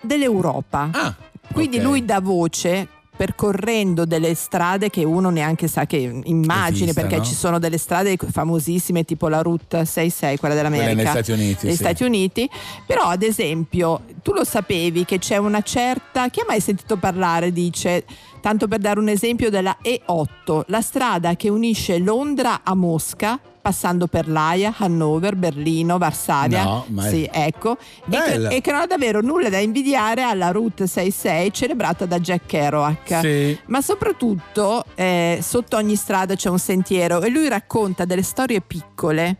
[0.00, 0.88] dell'Europa.
[0.90, 1.14] Ah,
[1.52, 1.82] Quindi ok.
[1.82, 7.08] lui dà voce percorrendo delle strade che uno neanche sa che immagini Esistano.
[7.08, 11.32] perché ci sono delle strade famosissime tipo la Route 66 quella dell'America Quella negli Stati
[11.32, 11.82] Uniti, negli sì.
[11.82, 12.50] Stati Uniti
[12.84, 17.52] però ad esempio tu lo sapevi che c'è una certa chi ha mai sentito parlare
[17.52, 18.04] dice
[18.46, 24.06] tanto per dare un esempio della E8 la strada che unisce Londra a Mosca passando
[24.06, 26.62] per L'Aia, Hannover, Berlino, Varsavia.
[26.62, 27.76] No, ma Sì, ecco.
[28.08, 32.20] E che, e che non ha davvero nulla da invidiare alla Route 66 celebrata da
[32.20, 33.18] Jack Kerouac.
[33.20, 33.58] Sì.
[33.66, 39.36] Ma soprattutto eh, sotto ogni strada c'è un sentiero e lui racconta delle storie piccole,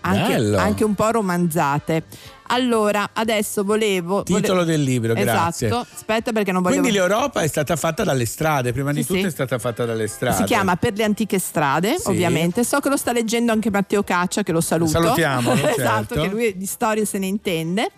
[0.00, 2.04] anche, anche un po' romanzate.
[2.52, 4.22] Allora, adesso volevo...
[4.22, 5.68] Titolo vole- del libro, grazie.
[5.68, 6.78] Esatto, aspetta perché non voglio...
[6.80, 9.26] Quindi l'Europa è stata fatta dalle strade, prima di Sì, tutto sì.
[9.26, 10.36] è stata fatta dalle strade.
[10.36, 12.08] Si chiama Per le antiche strade, Sì.
[12.08, 12.64] ovviamente.
[12.64, 14.90] So che lo sta leggendo anche Matteo Caccia, che lo saluto.
[14.90, 16.20] Salutiamolo, esatto, certo.
[16.22, 17.90] che lui di storie se ne intende.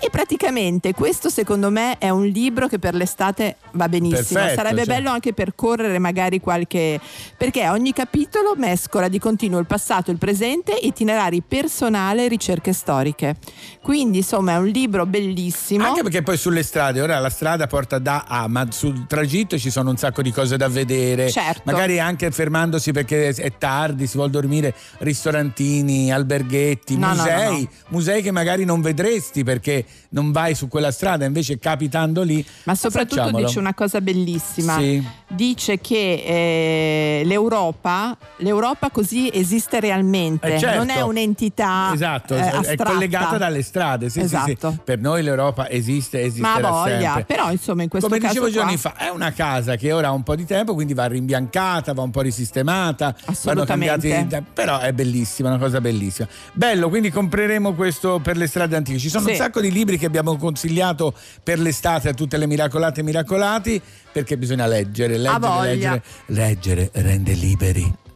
[0.00, 4.38] E praticamente questo secondo me è un libro che per l'estate va benissimo.
[4.38, 4.94] Perfetto, Sarebbe cioè.
[4.94, 7.00] bello anche percorrere magari qualche...
[7.36, 13.36] perché ogni capitolo mescola di continuo il passato, il presente, itinerari personali e ricerche storiche.
[13.82, 15.84] Quindi insomma è un libro bellissimo.
[15.84, 19.70] Anche perché poi sulle strade, ora la strada porta da A, ma sul tragitto ci
[19.70, 21.28] sono un sacco di cose da vedere.
[21.28, 21.62] Certo.
[21.64, 27.62] Magari anche fermandosi perché è tardi, si vuol dormire, ristorantini, alberghetti, No, no, no, musei,
[27.62, 27.68] no.
[27.88, 32.44] musei che magari non vedresti perché non vai su quella strada, invece capitando lì.
[32.64, 34.78] Ma soprattutto dice una cosa bellissima.
[34.78, 35.17] Sì.
[35.30, 40.78] Dice che eh, l'Europa, l'Europa così esiste realmente, Eh, certo.
[40.78, 44.08] non è un'entità Esatto, eh, è collegata dalle strade.
[44.08, 44.70] Sì, sì, Esatto.
[44.70, 44.78] sì.
[44.82, 47.24] Per noi l'Europa esiste, Ma esisterà voglia, sempre.
[47.24, 50.08] però insomma in questo Come caso dicevo giorni qua- fa, è una casa che ora
[50.08, 53.14] ha un po' di tempo, quindi va rimbiancata, va un po' risistemata.
[53.26, 54.08] Assolutamente.
[54.08, 56.26] cambiati, però è bellissima, una cosa bellissima.
[56.54, 58.98] Bello, quindi compreremo questo per le strade antiche.
[58.98, 59.32] Ci sono Sì.
[59.32, 61.12] un sacco di libri che abbiamo consigliato
[61.42, 63.80] per l'estate a tutte le miracolate e miracolati,
[64.12, 66.02] perché bisogna leggere, leggere, leggere.
[66.26, 68.06] Leggere rende liberi.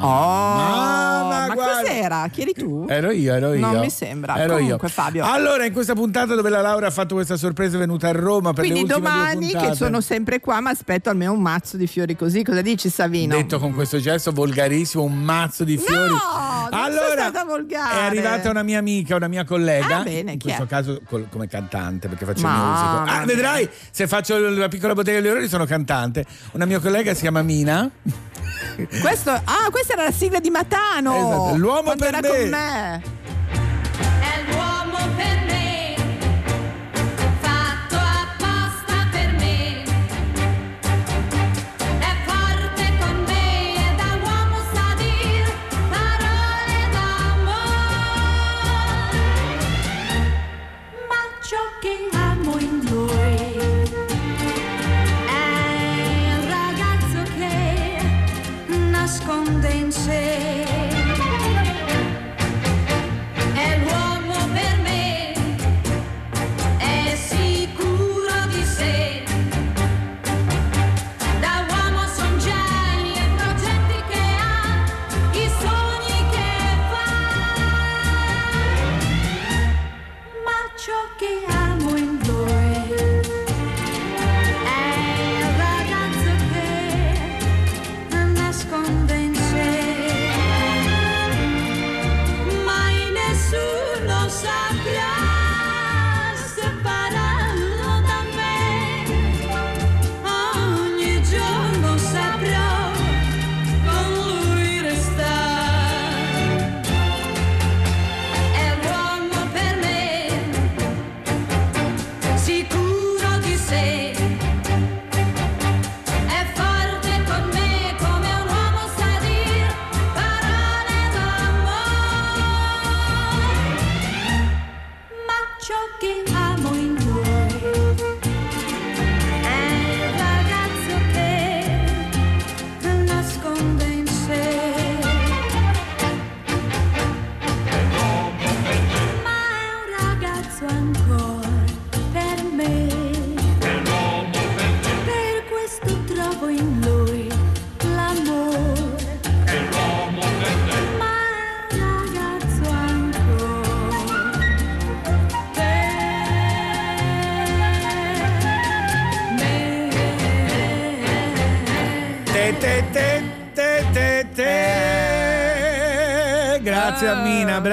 [0.00, 1.80] Ma, Oh, ma guarda.
[1.82, 2.28] cos'era?
[2.30, 2.86] Chi eri tu?
[2.88, 3.60] Ero io, ero io.
[3.60, 4.36] Non mi sembra.
[4.36, 4.92] Ero Comunque, io.
[4.92, 5.24] Fabio.
[5.24, 8.52] Allora, in questa puntata dove la Laura ha fatto questa sorpresa è venuta a Roma
[8.52, 12.42] per Quindi domani che sono sempre qua mi aspetto almeno un mazzo di fiori così.
[12.44, 13.34] Cosa dici Savino?
[13.36, 16.10] Detto con questo gesto volgarissimo, un mazzo di fiori.
[16.10, 18.00] No, allora, sei stata volgare.
[18.00, 19.98] è arrivata una mia amica, una mia collega.
[19.98, 23.08] Ah, bene, in questo caso col- come cantante, perché faccio Mamma musical.
[23.08, 23.34] Ah, mia.
[23.34, 26.24] vedrai, se faccio la piccola bottega degli orrori sono cantante.
[26.52, 27.90] Una mia collega si chiama Mina.
[29.00, 31.14] Questo, ah, questa era la sigla di Matano.
[31.14, 32.28] Esatto, l'uomo per era me.
[32.28, 33.02] con me.
[34.20, 35.47] È l'uomo per me,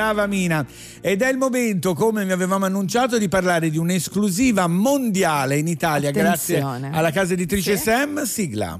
[0.05, 0.63] brava Mina.
[1.01, 6.09] Ed è il momento, come vi avevamo annunciato, di parlare di un'esclusiva mondiale in Italia
[6.09, 6.79] Attenzione.
[6.79, 7.83] grazie alla casa editrice Sì.
[7.83, 8.23] Sam.
[8.23, 8.79] Sigla.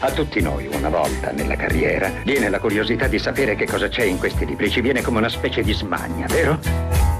[0.00, 4.04] A tutti noi, una volta nella carriera, viene la curiosità di sapere che cosa c'è
[4.04, 4.70] in questi libri.
[4.70, 6.58] Ci viene come una specie di smania, vero?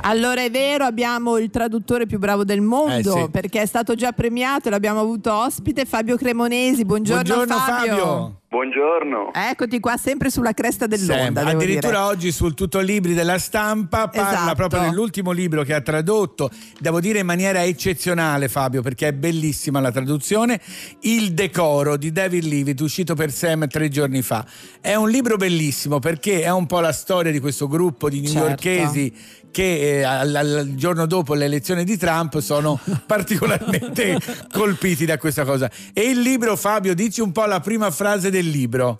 [0.03, 3.29] Allora è vero, abbiamo il traduttore più bravo del mondo Eh, sì.
[3.31, 6.85] perché è stato già premiato e l'abbiamo avuto ospite Fabio Cremonesi.
[6.85, 7.97] Buongiorno, Buongiorno Fabio.
[7.97, 8.41] Fabio.
[8.61, 9.33] Buongiorno.
[9.35, 11.45] Eccoti qua sempre sulla cresta dell'onda.
[11.45, 12.11] Devo Addirittura dire.
[12.11, 14.55] oggi sul Tutto Libri della stampa parla Esatto.
[14.55, 16.49] proprio dell'ultimo libro che ha tradotto,
[16.81, 20.59] devo dire in maniera eccezionale Fabio, perché è bellissima la traduzione,
[21.01, 24.43] Il decoro di David Leavitt, uscito per Sam tre giorni fa.
[24.81, 28.49] È un libro bellissimo perché è un po' la storia di questo gruppo di Certo.
[29.51, 34.19] Che eh, al, al giorno dopo l'elezione di Trump sono particolarmente
[34.53, 35.71] colpiti da questa cosa.
[35.93, 38.97] E il libro, Fabio, dici un po' la prima frase del libro.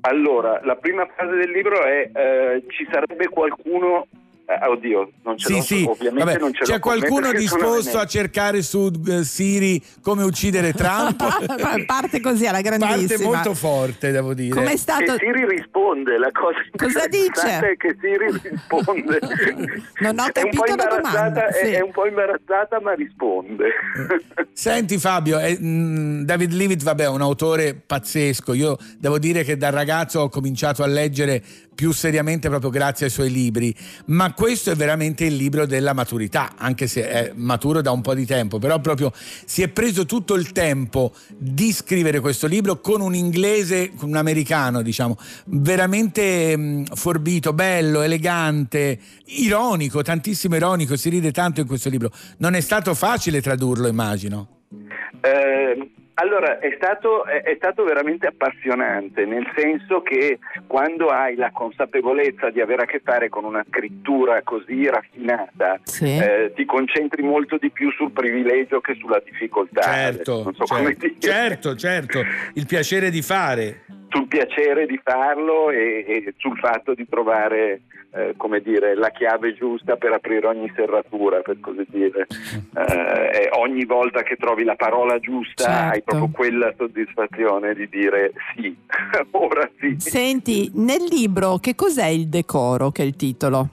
[0.00, 4.06] Allora, la prima frase del libro è eh, ci sarebbe qualcuno
[4.50, 8.06] eh, oddio, non ce Sì, l'ho, sì, ovviamente vabbè, non ce c'è qualcuno disposto a
[8.06, 11.22] cercare su eh, Siri come uccidere Trump?
[11.84, 13.06] Parte così alla grandissima.
[13.08, 14.54] Parte molto forte, devo dire.
[14.54, 17.18] Com'è stato- E Siri risponde, la cosa Cosa interessante
[17.58, 17.70] dice?
[17.72, 19.18] è che Siri risponde.
[20.00, 20.96] Non ho È un po' capito la imbarazzata,
[21.28, 21.46] domanda.
[21.48, 21.72] è- Sì.
[21.72, 23.68] è un po' imbarazzata ma risponde.
[24.52, 28.54] Senti Fabio, eh, mh, David Leavitt vabbè, è un autore pazzesco.
[28.54, 31.42] Io devo dire che da ragazzo ho cominciato a leggere
[31.78, 33.72] più seriamente proprio grazie ai suoi libri,
[34.06, 38.14] ma questo è veramente il libro della maturità, anche se è maturo da un po'
[38.14, 43.00] di tempo, però proprio si è preso tutto il tempo di scrivere questo libro con
[43.00, 51.30] un inglese, un americano, diciamo, veramente mh, forbito, bello, elegante, ironico, tantissimo ironico, si ride
[51.30, 52.10] tanto in questo libro.
[52.38, 54.62] Non è stato facile tradurlo, immagino.
[55.20, 61.50] Eh, allora, è stato, è, è stato veramente appassionante, nel senso che quando hai la
[61.52, 67.56] consapevolezza di avere a che fare con una scrittura così raffinata, eh, ti concentri molto
[67.56, 69.82] di più sul privilegio che sulla difficoltà.
[69.82, 73.84] Certo, Non so certo, certo, certo, il piacere di fare.
[74.08, 79.54] Sul piacere di farlo e, e sul fatto di trovare eh, come dire, la chiave
[79.54, 82.26] giusta per aprire ogni serratura, per così dire.
[82.74, 85.92] Eh, ogni volta che trovi la parola giusta Certo.
[85.92, 88.74] hai proprio quella soddisfazione di dire sì,
[89.32, 89.96] ora sì.
[89.98, 93.68] Senti, nel libro che cos'è il decoro, che è il titolo?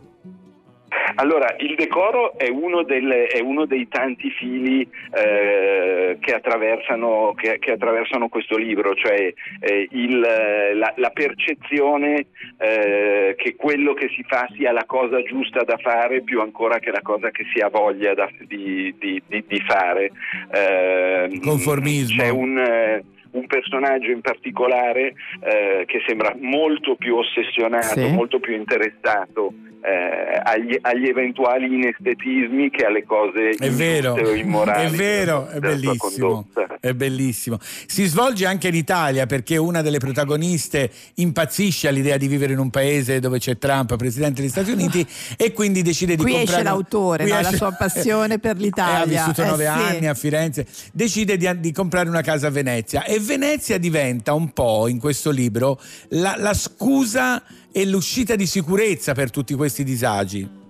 [1.16, 7.58] Allora, il decoro è uno, delle- è uno dei tanti fili eh, che, attraversano, che-
[7.60, 14.10] che attraversano questo libro, cioè eh, il, eh, la, la percezione eh, che quello che
[14.16, 17.60] si fa sia la cosa giusta da fare più ancora che la cosa che si
[17.62, 20.12] ha voglia da- di, di- di- di fare.
[20.52, 22.22] Eh, Conformismo.
[22.22, 23.04] C'è un...
[23.36, 28.08] eh, un personaggio in particolare eh, che sembra molto più ossessionato, Sì.
[28.12, 29.54] molto più interessato
[29.86, 34.88] eh, agli, agli eventuali inestetismi che alle cose È vero, immorali.
[34.88, 36.48] è vero, è bellissimo,
[36.80, 37.60] è bellissimo.
[37.62, 42.72] Si svolge anche in Italia perché una delle protagoniste impazzisce all'idea di vivere in un
[42.72, 45.06] paese dove c'è Trump, presidente degli Stati Uniti,
[45.38, 46.62] e quindi decide di Qui comprare...
[46.62, 47.42] esce l'autore, qui no?
[47.42, 49.02] la esce- sua passione per Eh, l'Italia.
[49.24, 49.70] ha vissuto Eh, nove sì.
[49.70, 54.52] anni a Firenze, decide di, di comprare una casa a Venezia e Venezia diventa un
[54.54, 60.64] po' in questo libro la, la scusa e l'uscita di sicurezza per tutti questi disagi.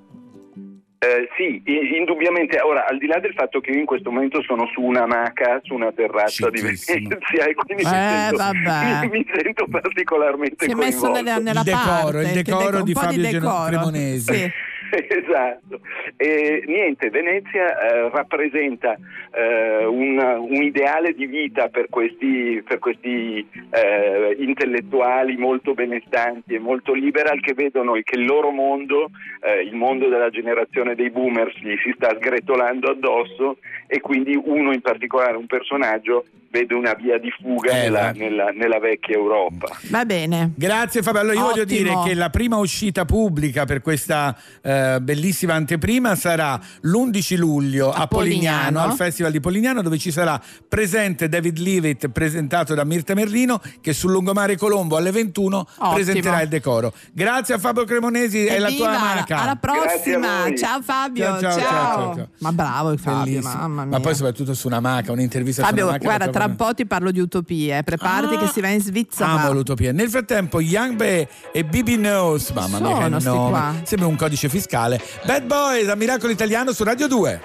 [0.98, 1.62] Eh, sì,
[1.98, 2.60] indubbiamente.
[2.62, 5.76] Ora, al di là del fatto che io in questo momento sono su un'amaca, su
[5.76, 9.08] una terrazza di Venezia e quindi mi, Eh, sento, vabbè.
[9.12, 12.94] mi sento particolarmente Si è messo nella, nella Il decoro, parte, il decoro deco- di
[12.94, 13.66] Fabio decoro.
[13.66, 14.34] Cremonesi.
[14.34, 14.52] Sì.
[14.92, 15.80] esatto.
[16.18, 18.98] E, niente, Venezia eh, rappresenta
[19.32, 26.60] eh, un, un ideale di vita per questi, per questi eh, intellettuali molto benestanti e
[26.60, 29.10] molto liberal che vedono che il loro mondo,
[29.42, 33.58] eh, il mondo della generazione dei boomers, gli si sta sgretolando addosso
[33.88, 36.26] e quindi uno in particolare, un personaggio,
[36.56, 38.12] vede una via di fuga Eh, nella, va.
[38.12, 39.68] nella- nella vecchia Europa.
[39.90, 40.52] Va bene.
[40.56, 41.20] Grazie Fabio.
[41.20, 41.80] Allora io voglio Ottimo.
[42.04, 48.04] dire che la prima uscita pubblica per questa eh, bellissima anteprima sarà l'11 luglio a,
[48.04, 48.80] A Polignano, Polignano.
[48.92, 53.92] al Festival di Polignano, dove ci sarà presente David Leavitt, presentato da Mirta Merlino, che
[53.94, 56.94] sul lungomare Colombo alle 21 presenterà il decoro.
[57.12, 59.42] Grazie a Fabio Cremonesi e la tua amaca.
[59.42, 60.46] Alla prossima.
[60.56, 61.24] Ciao Fabio.
[61.26, 62.28] Ciao, ciao, ciao, ciao, ciao.
[62.40, 63.54] Ma bravo Fabio, Bellissimo.
[63.54, 63.98] mamma mia.
[63.98, 66.04] Ma poi soprattutto su un'amaca, un'intervista Fabio, su un'amaca.
[66.06, 67.84] guarda, la tra un po' ti parlo di utopie.
[67.84, 68.40] Preparati Ah.
[68.40, 69.30] che si va in Svizzera.
[69.32, 69.92] Amo l'utopia.
[69.92, 73.50] Nel frattempo, Young Bey e Bibi Knows, mamma mia, Sono che nome.
[73.50, 73.74] qua.
[73.84, 75.02] Sembra un codice fiscale.
[75.26, 77.42] Bad Boys a Miracolo Italiano su Radio 2.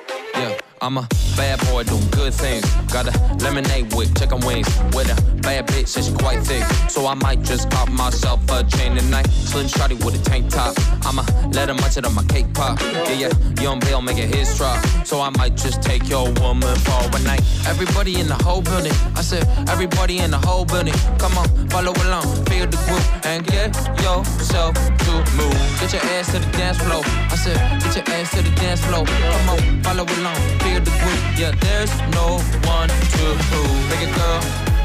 [0.82, 1.06] I'm a
[1.36, 2.64] bad boy doing good things.
[2.90, 4.66] Got a lemonade with chicken wings.
[4.94, 6.64] With a bad bitch, and she quite thick.
[6.88, 9.26] So I might just pop myself a chain tonight.
[9.28, 10.74] Slim shotty with a tank top.
[11.04, 11.22] I'ma
[11.52, 12.80] let her munch it on my cake pop.
[12.80, 14.82] Yeah, yeah, young Bill making his drop.
[15.04, 17.42] So I might just take your woman for a night.
[17.66, 18.92] Everybody in the whole building.
[19.16, 20.94] I said, everybody in the whole building.
[21.18, 25.60] Come on, follow along, feel the groove, and get yourself to move.
[25.80, 27.02] Get your ass to the dance floor.
[27.04, 29.04] I said, get your ass to the dance floor.
[29.04, 31.22] Come on, follow along, feel the groove.
[31.38, 33.78] Yeah, there's no one to prove.
[33.90, 34.40] Big a girl,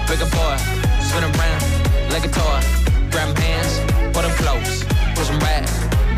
[0.10, 0.56] big a boy,
[1.08, 1.62] spin around
[2.14, 2.60] like a toy.
[3.12, 3.74] Grab hands,
[4.14, 4.84] put 'em close,
[5.16, 5.64] push 'em back,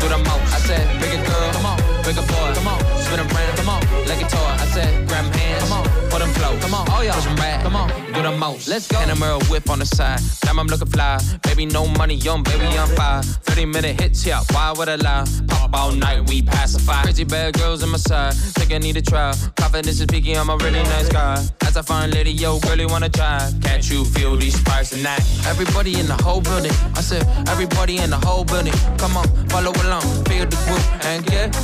[0.00, 0.54] do the most.
[0.56, 1.78] I said, big a girl, come on,
[2.08, 4.52] big a boy, come on, spin around, come on, like a toy.
[4.64, 7.36] I said, grab hands, come on, put 'em close, come on, oh yeah, push 'em
[7.36, 8.68] back, come on, do the most.
[8.68, 8.98] Let's go.
[8.98, 11.18] And a mirror whip on the side, damn I'm looking fly.
[11.42, 13.22] Baby, no money, young baby, I'm fire.
[13.22, 15.24] 30 minute hits, yeah, why would I lie?
[15.48, 17.02] Pop all night, we pacify.
[17.02, 19.34] Crazy bad girls in my side, think I need a try.
[19.56, 21.36] Confidence is peaking, I'm a really nice guy.
[21.66, 23.38] As I find lady, yo, girl, you wanna try?
[23.62, 25.22] Can't you feel these sparks tonight?
[25.46, 28.72] Everybody in the whole building, I said, everybody in the whole building.
[28.96, 31.54] Come on, follow along, feel the groove, and get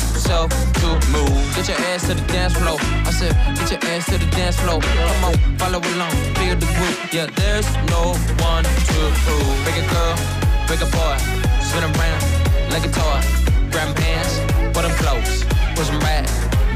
[0.00, 1.34] yourself to move.
[1.56, 2.78] Get your ass to the dance floor.
[3.06, 4.80] I said, get your ass to the dance floor.
[4.80, 6.98] Come on, follow along, feel the groove.
[7.12, 9.54] Yeah, there's no one to prove.
[9.66, 10.16] Big a girl,
[10.68, 11.16] big a boy,
[11.62, 12.22] spin around
[12.72, 13.20] like a toy.
[13.70, 14.32] Grab hands,
[14.74, 16.24] put 'em close, push 'em back,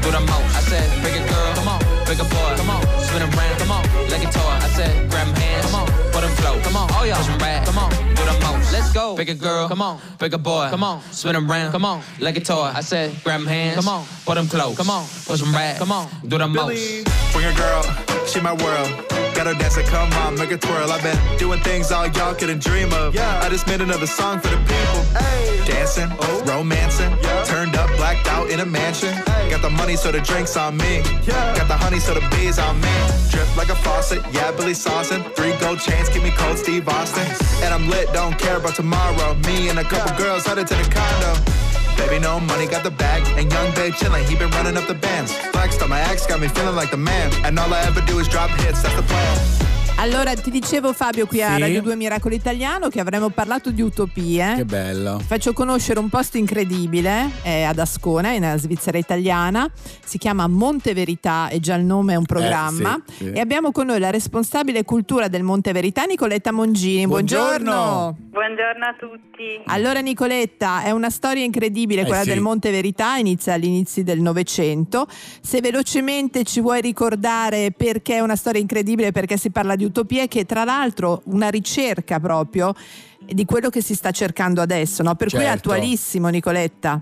[0.01, 0.49] do the most.
[0.59, 3.71] I said, big a girl, come on, big a boy, come on, spin around, come
[3.71, 4.55] on, like a toy.
[4.67, 5.87] I said, grab hands, come on,
[6.19, 8.73] put 'em close, come on, oh yeah, push 'em back, come on, do the most.
[8.73, 11.85] Let's go, big a girl, come on, big a boy, come on, spin around, come
[11.85, 12.71] on, like a toy.
[12.75, 15.51] I said, grab grab 'em hands, come on, put 'em close, come on, push 'em
[15.53, 17.07] back, come on, do the most.
[17.31, 17.83] Bring a girl,
[18.27, 19.28] she my world.
[19.39, 20.91] Got her dancing, come on, make her twirl.
[20.91, 23.15] I've been doing things all y'all couldn't dream of.
[23.15, 23.39] Yeah.
[23.41, 25.65] I just made another song for the people.
[25.65, 26.43] Dancing, oh.
[26.45, 27.45] romancing, yeah.
[27.45, 29.15] turned up, blacked out in a mansion.
[29.49, 30.97] Got the money, so the drinks on me.
[31.23, 31.55] Yeah.
[31.55, 32.91] Got the honey, so the bees on me.
[33.31, 35.23] Drip like a faucet, yeah, Billy Saucin.
[35.37, 37.25] Three gold chains, keep me cold, Steve Austin.
[37.63, 39.35] And I'm lit, don't care about tomorrow.
[39.47, 41.88] Me and a couple girls headed to the condo.
[41.99, 43.21] Baby, no money, got the bag.
[43.37, 45.33] And young babe chillin', he been running up the bands.
[45.51, 47.31] Flexed on my ex, got me feeling like the man.
[47.45, 49.78] And all I ever do is drop hits, that's the plan.
[50.01, 51.59] Allora, ti dicevo Fabio qui a Sì.
[51.59, 54.53] Radio 2 Miracolo Italiano che avremmo parlato di utopie.
[54.55, 55.19] Che bello.
[55.19, 59.69] Faccio conoscere un posto incredibile, è ad Ascona, in Svizzera italiana,
[60.05, 62.95] si chiama Monte Verità, è già il nome, è un programma.
[62.95, 63.31] Eh, sì, sì.
[63.31, 67.05] E abbiamo con noi la responsabile cultura del Monte Verità, Nicoletta Mongini.
[67.05, 68.15] Buongiorno.
[68.17, 69.61] Buongiorno a tutti.
[69.65, 72.29] Allora Nicoletta, è una storia incredibile Eh, quella sì.
[72.29, 75.07] del Monte Verità, inizia all'inizio del Novecento.
[75.41, 80.27] Se velocemente ci vuoi ricordare perché è una storia incredibile, perché si parla di utopie,
[80.27, 82.73] che tra l'altro una ricerca proprio
[83.19, 85.15] di quello che si sta cercando adesso, no?
[85.15, 85.69] per cui è Certo.
[85.69, 87.01] attualissimo Nicoletta.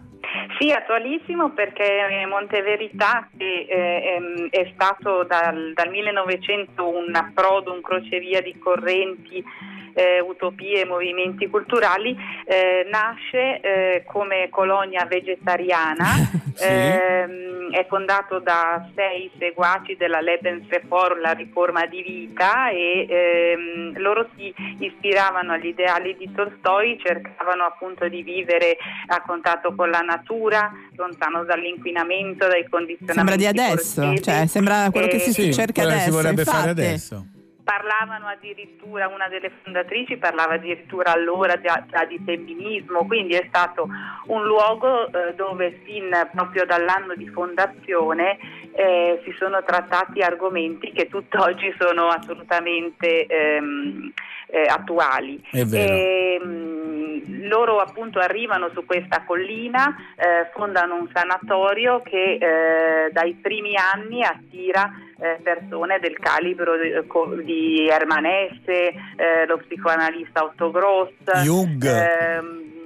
[0.60, 7.14] Sì, attualissimo perché eh, Monte Verità che eh, ehm, è stato dal, dal 1900 un
[7.14, 9.44] approdo, un crocevia di correnti,
[9.98, 16.06] eh, utopie e movimenti culturali, eh, nasce eh, come colonia vegetariana,
[16.62, 24.30] ehm, è fondato da sei seguaci della Lebensreform, la riforma di vita e ehm, loro
[24.36, 28.78] si ispiravano agli ideali di Tolstoi, cercavano appunto di vivere
[29.08, 30.47] a contatto con la natura,
[30.96, 35.90] lontano dall'inquinamento, dai condizionamenti Sembra di adesso, cioè sembra quello che si E- cerca quello
[35.90, 36.22] che si adesso.
[36.22, 36.82] vorrebbe fare infatti.
[36.88, 37.26] adesso.
[37.68, 43.90] parlavano addirittura, una delle fondatrici parlava addirittura allora già, già di femminismo, quindi è stato
[44.28, 48.38] un luogo eh, dove fin proprio dall'anno di fondazione
[48.74, 54.14] eh, si sono trattati argomenti che tutt'oggi sono assolutamente ehm,
[54.48, 55.44] eh, attuali.
[55.52, 55.94] È vero.
[55.94, 57.07] Ehm,
[57.48, 64.24] loro appunto arrivano su questa collina, eh, fondano un sanatorio che eh, dai primi anni
[64.24, 71.14] attira eh, persone del calibro di, co- di Hermann Hesse, eh, lo psicoanalista Otto Gross,
[71.44, 71.84] Jung.
[71.84, 72.77] ehm,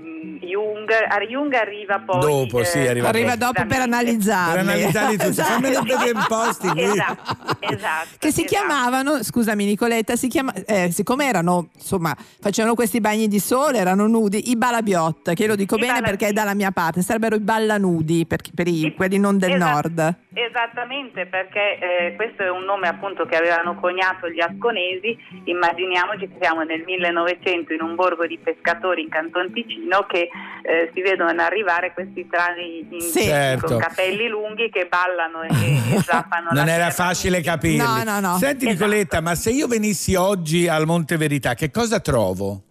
[0.41, 4.51] Jung, a Jung arriva poi Dopo, sì, arriva Arriva dopo per analizzarli.
[4.51, 5.29] Per analizzarli tutti.
[5.29, 5.51] Esatto.
[5.51, 6.81] Fammelo vedere in posti qui.
[6.81, 8.07] Esatto, esatto.
[8.19, 13.39] che si chiamavano, scusami Nicoletta, si chiama, eh, siccome erano, insomma, facevano questi bagni di
[13.39, 17.01] sole, erano nudi, i balabiot, che io lo dico bene perché è dalla mia parte,
[17.01, 19.71] sarebbero i ballanudi per, per i, quelli non del Esatto.
[19.71, 20.15] nord.
[20.33, 25.17] Esattamente, perché eh, questo è un nome appunto che avevano coniato gli asconesi.
[25.45, 30.27] Immaginiamoci che siamo nel 1900 in un borgo di pescatori in Canton Ticino che
[30.63, 33.23] eh, si vedono arrivare questi trani in- Sì.
[33.23, 33.67] Certo.
[33.67, 36.91] con capelli lunghi che ballano e, e zappano Non la era terra.
[36.91, 37.77] facile capirli.
[37.77, 38.37] No, no, no.
[38.37, 38.85] Senti Esatto.
[38.85, 42.63] Nicoletta, ma se io venissi oggi al Monte Verità, che cosa trovo?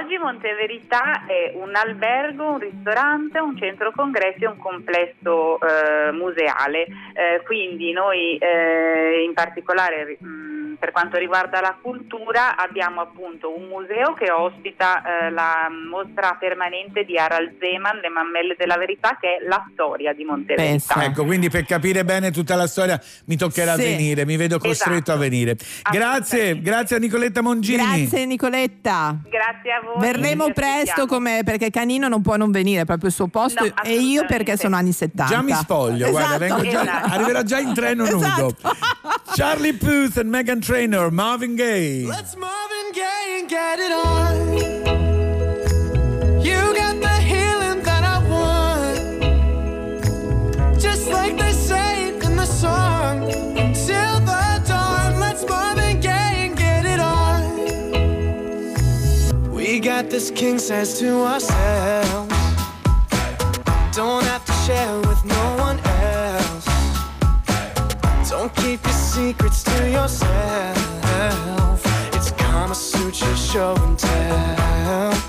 [0.00, 6.86] Oggi Monteverità è un albergo, un ristorante, un centro congressi e un complesso eh, museale.
[7.14, 13.66] Eh, quindi noi eh, in particolare mh, per quanto riguarda la cultura abbiamo appunto un
[13.66, 19.38] museo che ospita eh, la mostra permanente di Harald Zeman, Le mammelle della verità, che
[19.38, 21.02] è la storia di Monteverità.
[21.02, 23.82] Ecco, quindi per capire bene tutta la storia mi toccherà Sì.
[23.82, 25.56] venire, mi vedo costretto a venire.
[25.90, 27.82] Grazie, grazie a Nicoletta Mongini.
[27.82, 29.16] Grazie Nicoletta.
[29.28, 29.87] Grazie a voi.
[29.96, 33.72] Verremo presto come perché Canino non può non venire, è proprio il suo posto No,
[33.82, 35.34] e io perché sono anni 70.
[35.34, 36.60] Già mi spoglio, guarda, Esatto.
[36.62, 37.12] vengo già- Esatto.
[37.14, 38.54] arriverò già in treno nudo.
[39.34, 42.06] Charlie Puth e Megan Trainor, Marvin Gaye.
[42.06, 44.56] Let's Marvin Gaye and get it on.
[46.44, 48.98] You got the healing that I want.
[50.80, 53.56] Just like they say in the song.
[60.10, 62.34] This king says to ourselves.
[63.94, 66.66] Don't have to share with no one else.
[68.30, 71.82] Don't keep your secrets to yourself.
[72.14, 75.27] It's Kama Sutra show and tell.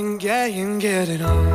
[0.00, 1.49] It's Marvin Gaye and get it on.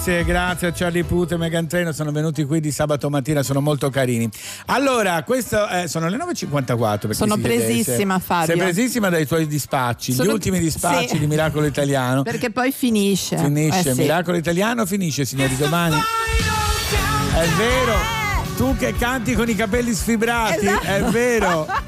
[0.00, 3.60] Grazie, grazie, a Charlie Puth e Megan Trainor, sono venuti qui di sabato mattina, sono
[3.60, 4.30] molto carini.
[4.66, 6.98] Allora, questo eh, sono le 9.54.
[6.98, 7.64] per chi Sono si chiedesse.
[7.66, 8.46] presissima, Fabio.
[8.46, 11.18] Sei presissima dai tuoi dispacci, Sono- gli ultimi dispacci sì.
[11.18, 12.22] di Miracolo Italiano.
[12.22, 13.36] Perché poi finisce.
[13.38, 14.00] Finisce, Eh sì.
[14.00, 15.96] Miracolo Italiano finisce, signori, domani.
[15.96, 18.16] È vero.
[18.56, 20.86] Tu che canti con i capelli sfibrati, Esatto.
[20.86, 21.66] è vero.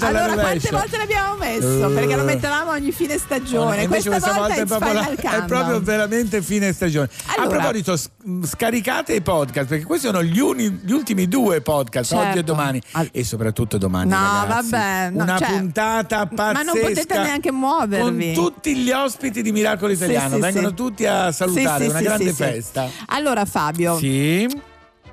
[0.00, 1.88] Allora, quante volte l'abbiamo messo?
[1.88, 1.92] Eh.
[1.92, 3.82] Perché lo mettevamo ogni fine stagione.
[3.82, 7.08] Invece questa, volta, è è proprio, è proprio veramente fine stagione.
[7.26, 7.58] A Allora.
[7.58, 12.12] proposito, s- mh, scaricate i podcast perché questi sono gli, uni- gli ultimi due podcast,
[12.12, 12.42] oggi e Certo.
[12.42, 12.80] domani.
[13.10, 14.10] e soprattutto domani.
[14.10, 14.70] No, ragazzi.
[14.70, 16.52] vabbè, no, Una cioè, puntata pazzesca.
[16.52, 18.32] Ma non potete neanche muovervi.
[18.34, 20.74] Con tutti gli ospiti di Miracolo Sì, Italiano, sì, vengono sì.
[20.74, 22.42] tutti a salutare, Sì, sì, una sì, grande sì, sì.
[22.42, 22.88] festa.
[23.06, 24.48] Allora, Fabio, Sì.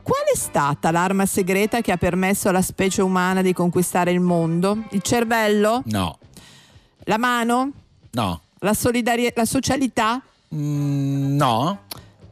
[0.08, 4.86] Qual è stata l'arma segreta che ha permesso alla specie umana di conquistare il mondo?
[4.92, 5.82] Il cervello?
[5.88, 6.18] No,
[7.00, 7.72] La mano?
[8.12, 9.42] no, La, solidarietà?
[9.42, 10.22] La socialità?
[10.56, 11.80] Mm, no.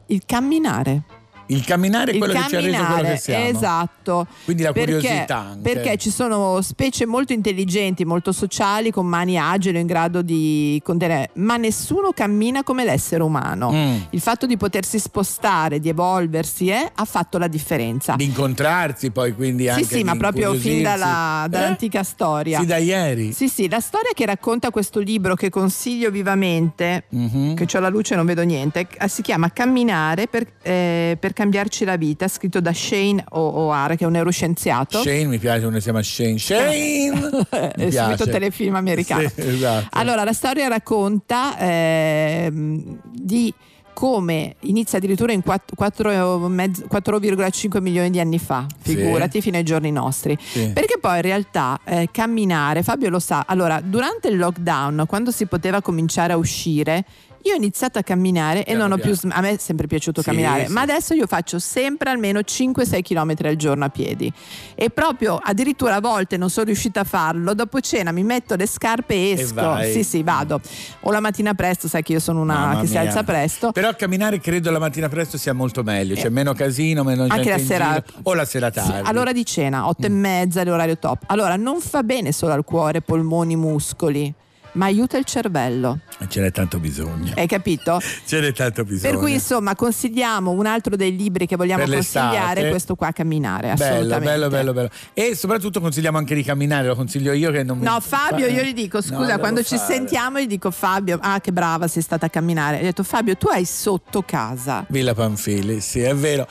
[0.05, 1.01] Il camminare.
[1.48, 3.46] Il camminare è quello che ci ha reso quello che siamo.
[3.46, 4.28] esatto.
[4.46, 5.74] Quindi la Perché- curiosità anche.
[5.74, 11.30] Perché ci sono specie molto intelligenti, molto sociali, con mani agili in grado di contenere,
[11.36, 13.72] ma nessuno cammina come l'essere umano.
[13.72, 13.96] Mm.
[14.12, 18.16] Il fatto di potersi spostare, di evolversi, eh, ha fatto la differenza.
[18.16, 21.50] Di incontrarsi poi quindi anche Sì, sì, ma proprio fin dalla- Eh?
[21.50, 22.60] dall'antica storia.
[22.60, 23.34] Sì, da ieri.
[23.34, 27.54] Sì, sì, la storia che racconta questo libro che consiglio vivamente, Mhm.
[27.56, 31.34] che ho la luce e non vedo niente, eh, si chiama Camminare per, eh, per
[31.36, 35.02] cambiarci la vita, scritto da Shane O- O'Hare, che è un neuroscienziato.
[35.04, 36.40] Shane mi piace uno si chiama Shane.
[36.40, 37.46] Shane!
[37.52, 38.16] Eh, piace.
[38.18, 39.30] subito telefilm americano.
[39.30, 39.88] Sì, esatto.
[39.92, 43.54] Allora, la storia racconta ehm, di
[43.94, 48.96] come inizia addirittura in 4,5 milioni di anni fa, Sì.
[48.96, 50.38] figurati, fino ai giorni nostri.
[50.42, 50.70] Sì.
[50.74, 55.46] Perché poi in realtà eh, camminare, Fabio lo sa, allora durante il lockdown, quando si
[55.46, 57.06] poteva cominciare a uscire,
[57.46, 60.22] io ho iniziato a camminare e non ho più, sm- a me è sempre piaciuto
[60.22, 60.72] Sì, camminare, sì.
[60.72, 64.32] ma adesso io faccio sempre almeno 5-6 km al giorno a piedi
[64.74, 68.66] e proprio addirittura a volte non sono riuscita a farlo, dopo cena mi metto le
[68.66, 69.91] scarpe e esco, vai.
[69.91, 70.60] sì sì vado,
[71.02, 73.02] o la mattina presto, sai che io sono una Mamma che si mia.
[73.02, 73.72] alza presto.
[73.72, 77.30] Però camminare credo la mattina presto sia molto meglio, c'è meno casino, meno Eh.
[77.30, 79.08] Anche gente la sera- o la sera Sì, tardi.
[79.08, 81.24] all'ora di cena, 8 e mezza, l'orario top.
[81.28, 84.34] Allora, non fa bene solo al cuore, polmoni, muscoli,
[84.76, 85.99] ma aiuta il cervello.
[86.28, 87.34] Ce n'è tanto bisogno.
[87.36, 87.99] Hai capito?
[88.26, 89.11] Ce n'è tanto bisogno.
[89.11, 94.19] Per cui insomma consigliamo un altro dei libri che vogliamo consigliare, questo qua Camminare, Bello,
[94.19, 94.89] bello, bello, bello.
[95.13, 98.51] E soprattutto consigliamo anche di camminare, lo consiglio io che non mi No, Fabio, fa-
[98.51, 99.93] io gli dico, No, scusa, devo quando ci fare.
[99.93, 102.78] sentiamo gli dico Fabio, ah che brava sei stata a camminare.
[102.78, 104.86] Gli ho detto Fabio, tu hai sotto casa.
[104.89, 106.47] Villa Panfili, sì, è vero.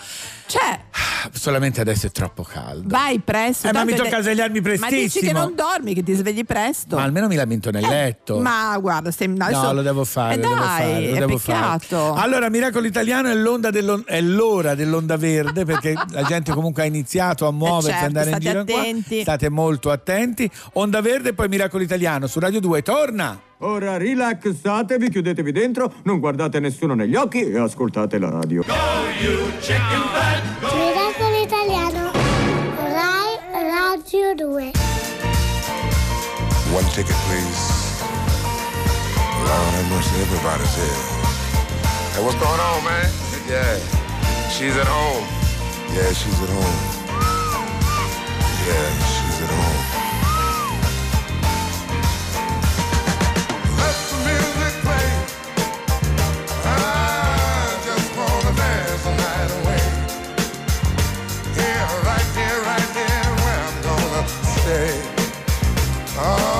[0.46, 0.80] Cioè,
[1.32, 2.84] Solamente adesso è troppo caldo.
[2.88, 3.68] vai presto.
[3.68, 5.38] Eh, ma mi tocca de- svegliarmi Ma dici che prestissimo.
[5.38, 6.96] non dormi, che ti svegli presto.
[6.96, 8.13] Ma almeno mi lamento nel letto.
[8.36, 10.92] Eh, Ma guarda, stai, no, No, adesso- lo devo fare, Eh lo devo dai, fare,
[11.10, 11.96] lo è devo peccato.
[12.14, 12.20] fare.
[12.20, 16.86] Allora, Miracolo Italiano è, l'onda dell'on- è l'ora dell'onda verde perché la gente comunque ha
[16.86, 18.80] iniziato a muoversi, certo, andare in state giro qua.
[18.80, 19.20] attenti.
[19.22, 20.50] State molto attenti.
[20.74, 22.82] Onda verde e poi Miracolo Italiano su Radio 2.
[22.82, 23.40] Torna!
[23.58, 28.62] Ora rilassatevi, chiudetevi dentro, non guardate nessuno negli occhi e ascoltate la radio.
[30.74, 32.10] Miracolo Italiano.
[32.76, 34.70] Rai Radio 2.
[36.74, 37.53] One ticket, please.
[39.55, 41.00] Lord have here.
[42.12, 43.07] Hey, what's going on, man?
[43.46, 43.78] Yeah,
[44.50, 45.24] she's at home.
[45.94, 46.78] Yeah, she's at home.
[48.66, 49.80] Yeah, she's at home.
[53.78, 55.09] Let the music play.
[56.64, 59.84] I just wanna dance the night away.
[61.59, 64.24] Here, right here, right here, where I'm gonna
[64.59, 64.92] stay.
[66.18, 66.53] All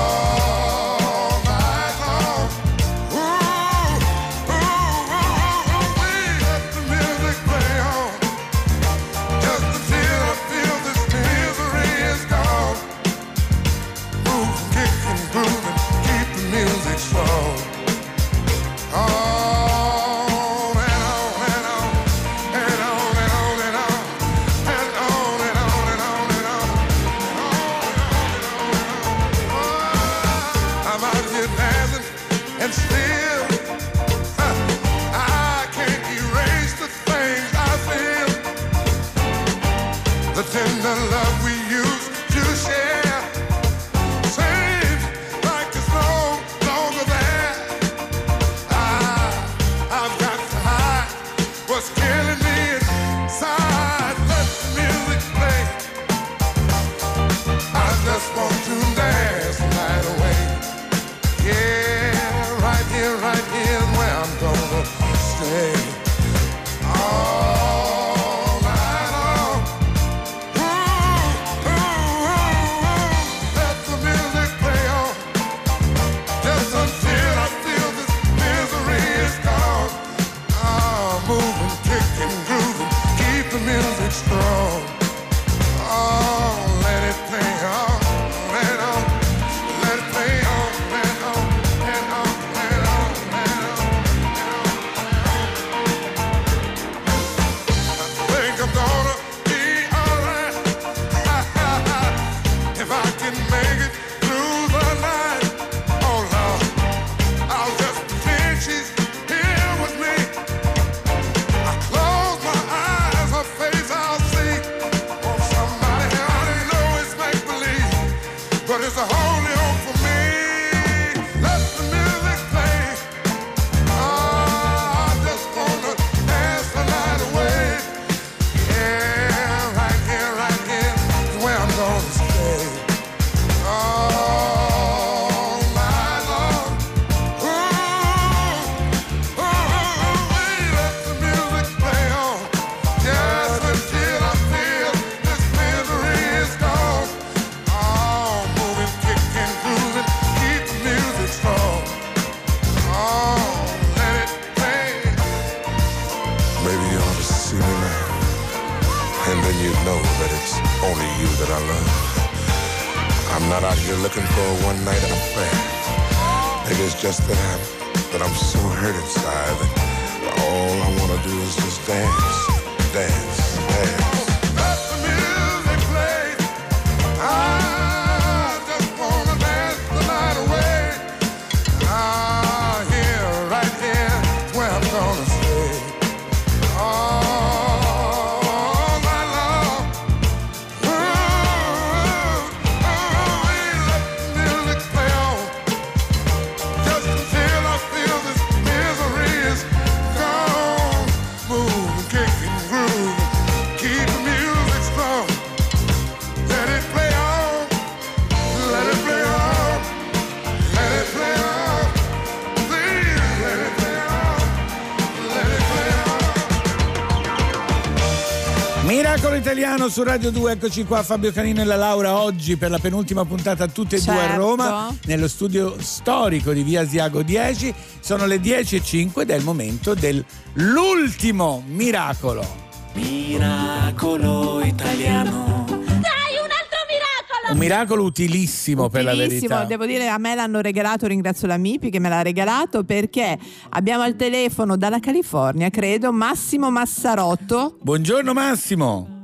[219.75, 223.25] Italiano su Radio 2, eccoci qua Fabio Canino e la Laura oggi per la penultima
[223.25, 224.37] puntata tutte e due a Certo.
[224.37, 227.73] Roma nello studio storico di Via Asiago 10.
[227.99, 232.45] Sono le 10.05 ed è il momento dell'ultimo miracolo.
[232.93, 235.65] Miracolo italiano.
[235.67, 237.51] Dai, un altro miracolo!
[237.51, 239.65] Un miracolo utilissimo, per la verità.
[239.65, 243.37] devo dire a me l'hanno regalato, ringrazio la Mipi che me l'ha regalato perché
[243.71, 247.75] abbiamo al telefono dalla California, credo, Massimo Massarotto.
[247.81, 249.14] Buongiorno Massimo.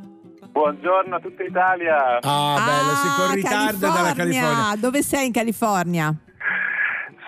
[0.62, 2.20] Buongiorno a tutta Italia.
[2.22, 4.76] Ah, bello, si con ritardo dalla California.
[4.78, 6.14] Dove sei in California?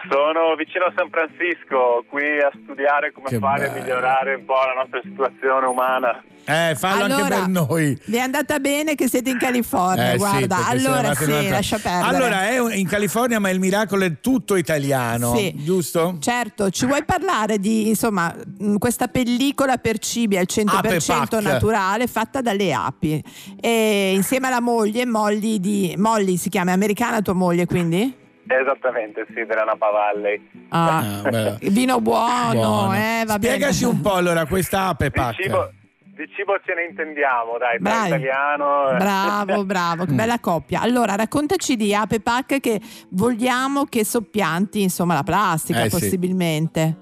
[0.09, 3.81] Sono vicino a San Francisco, qui a studiare come Che fare a bello.
[3.81, 6.21] migliorare un po' la nostra situazione umana.
[6.45, 7.97] Eh, fallo anche Allora, per noi.
[8.07, 10.55] Vi è andata bene che siete in California, Eh, sì, guarda.
[10.57, 12.15] siamo allora sì, un'altra- lascia perdere.
[12.15, 15.53] Allora, è in California, ma il miracolo è tutto italiano, Sì.
[15.63, 16.17] giusto?
[16.19, 18.35] Certo, ci vuoi parlare di insomma
[18.77, 21.53] questa pellicola per cibi al 100% Ape Pack.
[21.53, 23.23] naturale fatta dalle api
[23.61, 28.21] e insieme alla moglie Molly di Molly si chiama è americana tua moglie quindi?
[28.45, 30.49] Esattamente, sì, della Napa Valley.
[30.69, 31.57] Ah, beh.
[31.71, 32.93] vino buono, Buono.
[32.93, 33.53] eh, va bene.
[33.55, 35.71] Spiegaci un po' allora questa ape Di cibo,
[36.15, 38.07] di cibo ce ne intendiamo, dai, Bravi.
[38.07, 38.95] italiano.
[38.97, 40.81] Bravo, bravo, che bella coppia.
[40.81, 42.79] Allora, raccontaci di Ape Pack che
[43.11, 45.99] vogliamo che soppianti, insomma, la plastica Eh, sì.
[45.99, 46.97] possibilmente.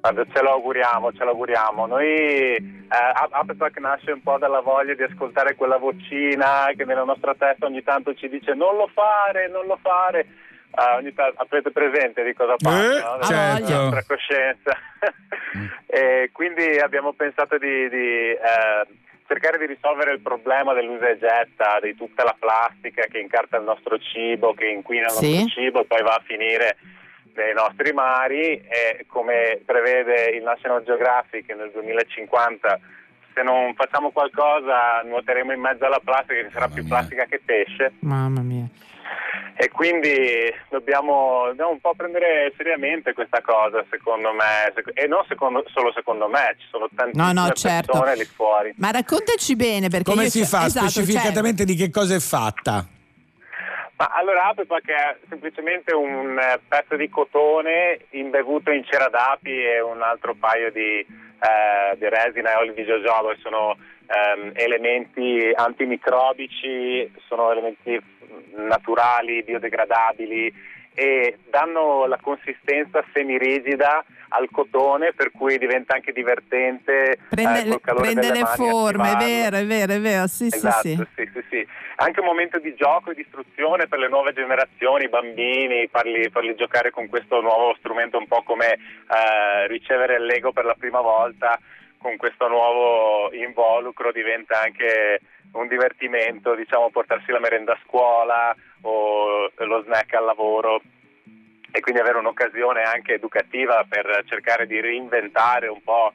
[0.00, 1.84] Guarda, ce lo auguriamo, ce lo auguriamo.
[1.86, 7.34] Noi eh, Apepac nasce un po' dalla voglia di ascoltare quella vocina che nella nostra
[7.38, 10.26] testa ogni tanto ci dice non lo fare, non lo fare.
[10.72, 13.12] Eh, ogni tanto avrete presente di cosa parlo, Eh, no?
[13.18, 13.72] Della certo.
[13.74, 14.76] nostra coscienza.
[15.86, 18.86] e quindi abbiamo pensato di, di, eh,
[19.26, 23.64] cercare di risolvere il problema dell'usa e getta, di tutta la plastica che incarta il
[23.64, 25.34] nostro cibo, che inquina il Sì.
[25.40, 26.76] nostro cibo e poi va a finire
[27.34, 32.78] nei nostri mari e come prevede il National Geographic nel 2050
[33.32, 37.40] se non facciamo qualcosa nuoteremo in mezzo alla plastica che ci sarà più plastica che
[37.44, 38.64] pesce Mamma mia.
[39.56, 45.64] E quindi dobbiamo, dobbiamo un po' prendere seriamente questa cosa secondo me e non secondo-
[45.72, 47.92] solo secondo me ci sono tantissime No, no, certo.
[47.92, 51.90] persone lì fuori Ma raccontaci bene perché Come io si fa esatto, specificatamente di che
[51.90, 52.86] cosa è fatta?
[54.00, 59.82] Ma allora Apepac è semplicemente un eh, pezzo di cotone imbevuto in cera d'api e
[59.82, 63.76] un altro paio di, eh, di resina e oli di jojoba, sono
[64.06, 68.00] ehm, elementi antimicrobici, sono elementi
[68.56, 70.50] naturali, biodegradabili
[70.94, 78.12] e danno la consistenza semirigida al cotone per cui diventa anche divertente Prende, eh, calore
[78.12, 81.06] prende le forme, è vero, è vero, è vero, sì, Esatto, sì, sì.
[81.14, 81.66] sì, sì, sì.
[81.96, 86.28] Anche un momento di gioco e di istruzione per le nuove generazioni, i bambini, farli,
[86.30, 90.76] farli giocare con questo nuovo strumento, un po' come eh, ricevere il Lego per la
[90.78, 91.58] prima volta,
[91.98, 95.20] con questo nuovo involucro diventa anche
[95.52, 100.80] un divertimento, diciamo portarsi la merenda a scuola o lo snack al lavoro
[101.70, 106.12] e quindi avere un'occasione anche educativa per cercare di reinventare un po'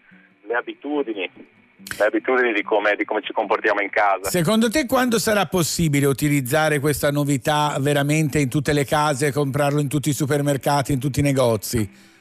[0.47, 1.29] le abitudini,
[1.97, 4.29] le abitudini di come, di come ci comportiamo in casa.
[4.29, 9.87] Secondo te quando sarà possibile utilizzare questa novità veramente in tutte le case, comprarlo in
[9.87, 12.13] tutti i supermercati, in tutti i negozi?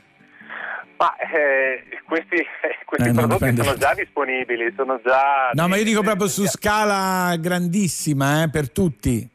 [0.96, 2.46] Ma eh, questi,
[2.84, 5.50] questi Eh, prodotti sono già disponibili, sono già...
[5.52, 9.28] No, ma io dico proprio su scala grandissima, eh, per tutti.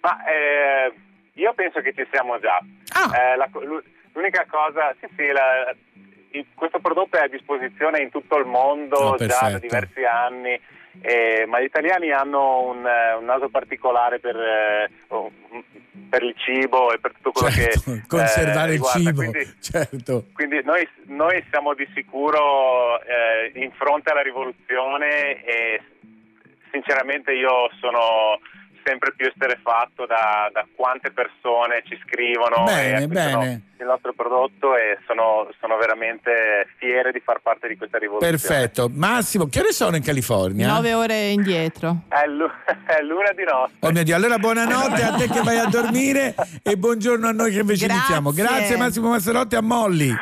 [0.00, 0.94] Ma eh,
[1.36, 2.58] io penso che ci siamo già.
[2.92, 3.16] Ah.
[3.16, 3.48] Eh, la
[4.12, 5.74] l'unica cosa, sì sì, la-
[6.30, 10.58] il- questo prodotto è a disposizione in tutto il mondo Oh, già da diversi anni,
[11.02, 14.90] eh, ma gli italiani hanno un, eh, un naso particolare per, eh,
[16.08, 17.92] per il cibo e per tutto quello Certo, che...
[18.00, 18.98] eh, conservare il riguarda.
[19.00, 20.24] cibo, Quindi, certo.
[20.34, 25.80] quindi noi, noi siamo di sicuro eh, in fronte alla rivoluzione e
[26.70, 28.38] sinceramente io sono
[28.86, 33.62] sempre più esterefatto da, da quante persone ci scrivono Bene, e bene.
[33.80, 38.36] il nostro prodotto e sono, sono veramente fiero di far parte di questa rivoluzione.
[38.36, 38.88] Perfetto.
[38.92, 40.68] Massimo, che ore sono in California?
[40.68, 42.02] Nove ore indietro.
[42.08, 42.46] È, l'u-
[42.86, 43.72] è l'una di notte.
[43.80, 47.50] Oh mio Dio, allora buonanotte a te che vai a dormire e buongiorno a noi
[47.52, 48.14] che invece Grazie.
[48.14, 48.30] iniziamo.
[48.30, 50.14] Grazie Massimo Massarotti a Molli.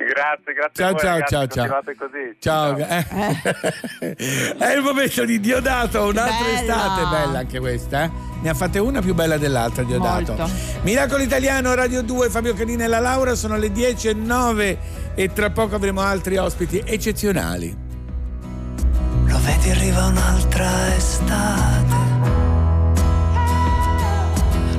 [0.00, 1.82] Grazie, grazie Ciao, a voi, ciao, ragazzi, ciao, ciao.
[1.98, 2.36] così.
[2.40, 2.76] Ciao.
[2.78, 4.56] Eh.
[4.58, 6.60] È il momento di Diodato, un'altra Bella.
[6.60, 8.04] estate, bella anche questa.
[8.04, 8.10] eh?
[8.40, 10.34] Ne ha fatte una più bella dell'altra, Diodato.
[10.34, 10.50] Molto.
[10.82, 14.78] Miracolo Italiano, Radio 2, Fabio Canina e la Laura, sono le 10 e 9
[15.14, 17.76] e tra poco avremo altri ospiti eccezionali.
[19.26, 21.94] Lo vedi arriva un'altra estate.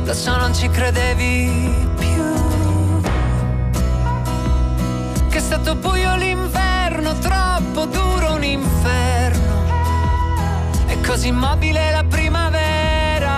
[0.03, 2.30] Lo so non ci credevi più.
[5.41, 9.65] Stato buio l'inverno, troppo duro un inferno.
[10.85, 13.37] E così immobile la primavera.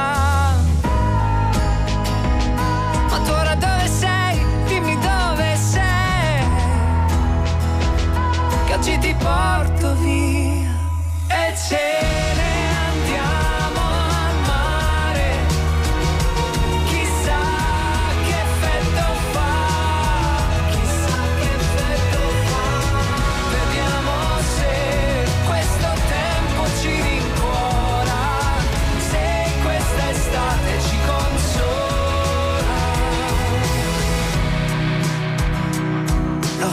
[3.10, 4.46] Ma tu ora dove sei?
[4.68, 6.46] Dimmi dove sei.
[8.66, 10.72] Che oggi ti porto via
[11.28, 12.23] e ce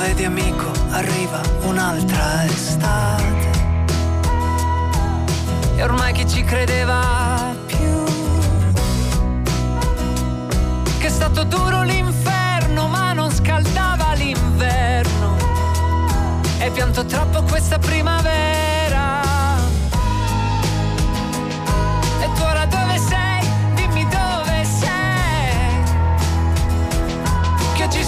[0.01, 3.51] vedi amico, arriva un'altra estate.
[5.77, 8.05] E ormai chi ci credeva più?
[10.99, 15.37] Che è stato duro l'inferno, ma non scaldava l'inverno.
[16.59, 18.80] E pianto troppo questa primavera.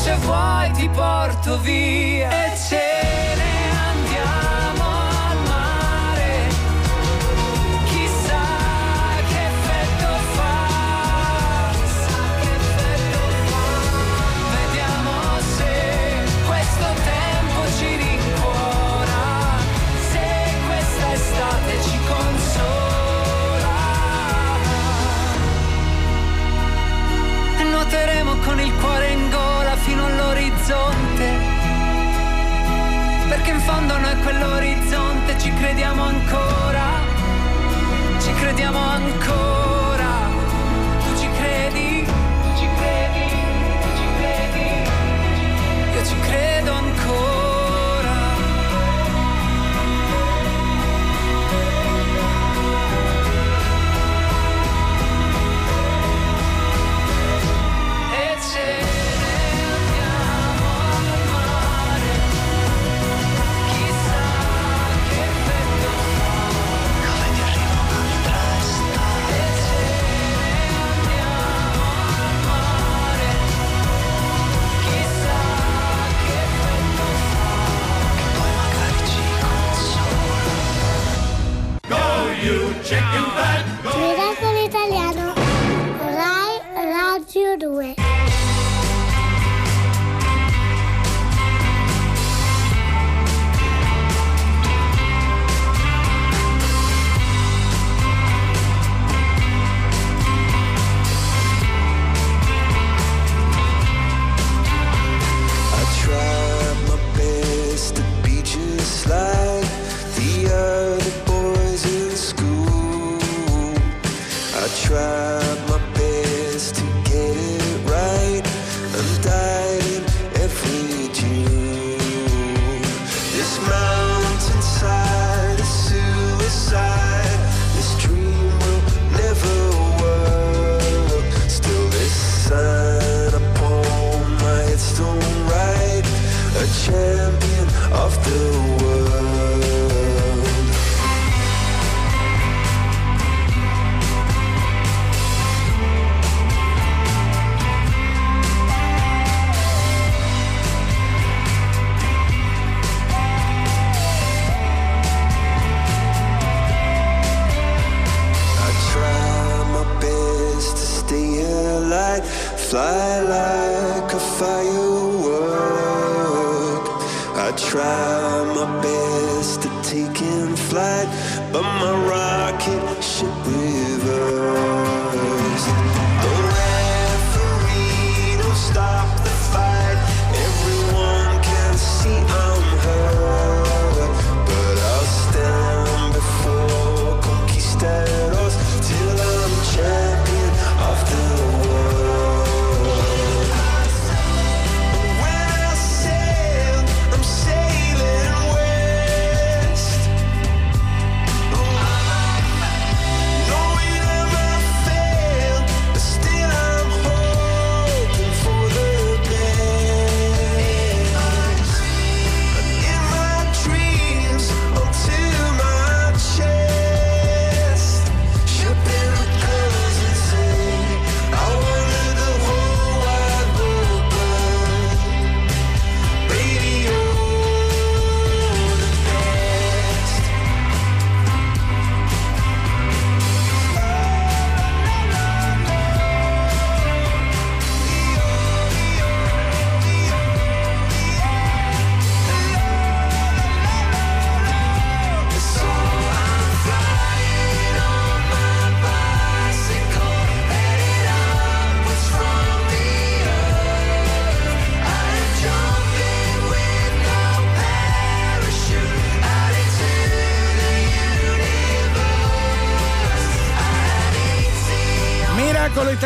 [0.03, 2.29] Se vuoi ti porto via.
[2.29, 3.22] E ce
[33.43, 36.83] Perché in fondo noi quell'orizzonte ci crediamo ancora
[38.21, 39.62] ci crediamo ancora.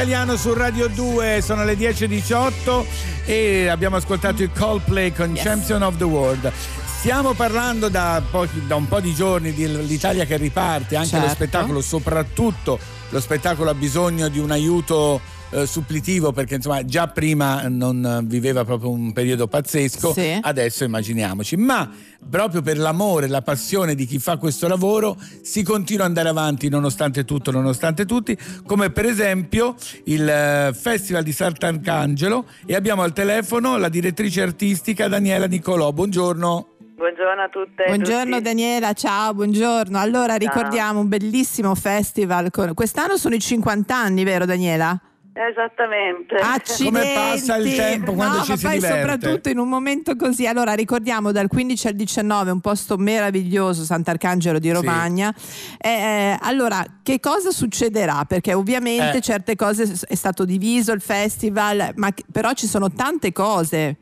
[0.06, 2.84] Italiano su Radio 2, sono le 10.18
[3.24, 6.52] e abbiamo ascoltato il Coldplay con Champion of the World.
[7.00, 11.34] Stiamo parlando da, pochi- da un po' di giorni dell'Italia che riparte, anche lo Certo.
[11.34, 12.78] spettacolo, soprattutto
[13.08, 15.20] lo spettacolo ha bisogno di un aiuto
[15.50, 20.38] eh, supplitivo perché insomma già prima non eh, viveva proprio un periodo pazzesco, Sì.
[20.40, 21.88] adesso immaginiamoci, ma
[22.28, 26.68] proprio per l'amore, la passione di chi fa questo lavoro si continua ad andare avanti
[26.68, 28.36] nonostante tutto, nonostante tutti,
[28.66, 29.74] come per esempio
[30.04, 35.92] il eh, Festival di Sant'Arcangelo e abbiamo al telefono la direttrice artistica Daniela Nicolò.
[35.92, 36.68] Buongiorno.
[36.96, 37.84] Buongiorno a tutte.
[37.86, 38.42] Buongiorno tutti.
[38.42, 39.98] Daniela, ciao, buongiorno.
[39.98, 42.50] Allora ricordiamo un bellissimo festival.
[42.50, 44.98] con- Quest'anno sono i 50 anni, vero Daniela?
[45.38, 46.34] Esattamente.
[46.36, 46.84] Accidenti.
[46.98, 49.00] Come passa il tempo quando no, ci ma si poi diverte.
[49.00, 50.46] soprattutto in un momento così.
[50.46, 55.34] Allora ricordiamo dal 15 al 19 un posto meraviglioso, Sant'Arcangelo di Romagna.
[55.78, 58.24] Eh, eh, allora, che cosa succederà?
[58.26, 59.20] Perché ovviamente Eh.
[59.20, 63.96] certe cose è stato diviso il festival, ma però ci sono tante cose.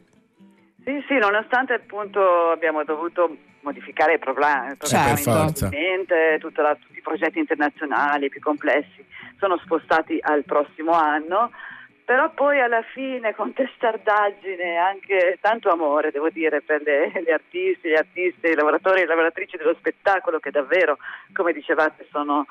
[0.84, 2.20] Sì, sì, nonostante appunto
[2.52, 5.52] abbiamo dovuto modificare programma Certo.
[6.38, 9.02] tutta la- tutti i progetti internazionali più complessi
[9.44, 11.50] sono spostati al prossimo anno,
[12.02, 17.30] però poi alla fine con testardaggine e anche tanto amore, devo dire, per le, gli
[17.30, 20.96] artisti, gli artisti, i lavoratori e le lavoratrici dello spettacolo che davvero,
[21.34, 22.46] come dicevate, sono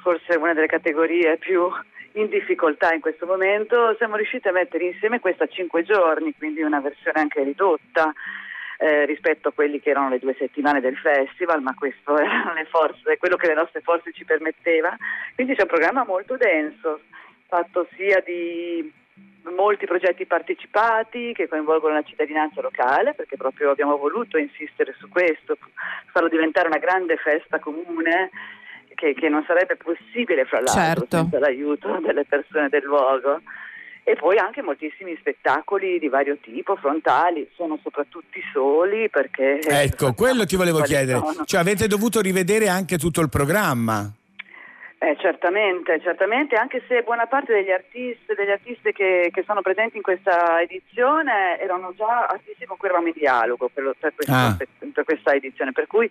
[0.00, 1.68] forse una delle categorie più
[2.12, 6.62] in difficoltà in questo momento, siamo riusciti a mettere insieme questa a cinque giorni, quindi
[6.62, 8.12] una versione anche ridotta
[8.82, 12.64] eh, rispetto a quelli che erano le due settimane del festival, ma questo erano le
[12.64, 14.96] forze, quello che le nostre forze ci permetteva.
[15.34, 17.00] Quindi c'è un programma molto denso,
[17.46, 18.90] fatto sia di
[19.54, 25.58] molti progetti partecipati che coinvolgono la cittadinanza locale, perché proprio abbiamo voluto insistere su questo,
[26.10, 28.30] farlo diventare una grande festa comune
[28.94, 31.16] che, che non sarebbe possibile fra l'altro Certo.
[31.16, 33.42] senza l'aiuto delle persone del luogo.
[34.02, 39.60] E poi anche moltissimi spettacoli di vario tipo, frontali, sono soprattutto soli perché...
[39.60, 41.18] Ecco, quello ti volevo chiedere.
[41.18, 41.44] sono.
[41.44, 44.10] Cioè avete dovuto rivedere anche tutto il programma.
[45.02, 49.96] Eh, certamente, certamente, anche se buona parte degli artisti, degli artisti che, che sono presenti
[49.96, 54.34] in questa edizione erano già artisti con cui eravamo in dialogo per, lo- per questa,
[54.48, 54.56] Ah.
[54.92, 56.10] per questa edizione, per cui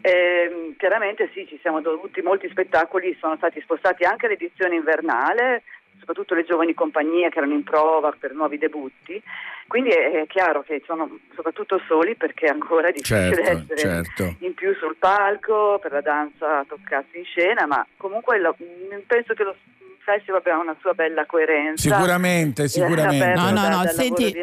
[0.00, 5.62] ehm, chiaramente sì, ci siamo dovuti, molti spettacoli sono stati spostati anche all'edizione invernale,
[5.98, 9.20] soprattutto le giovani compagnie che erano in prova per nuovi debutti,
[9.66, 14.36] quindi è, è chiaro che sono soprattutto soli perché è ancora difficile Certo, essere certo.
[14.40, 19.32] in più sul palco per la danza toccarsi in scena, ma comunque lo- mm, penso
[19.34, 19.56] che lo
[20.04, 21.88] festival abbia una sua bella coerenza.
[21.88, 23.32] Sicuramente, Eh, sicuramente.
[23.40, 24.36] No, no, da- no, senti,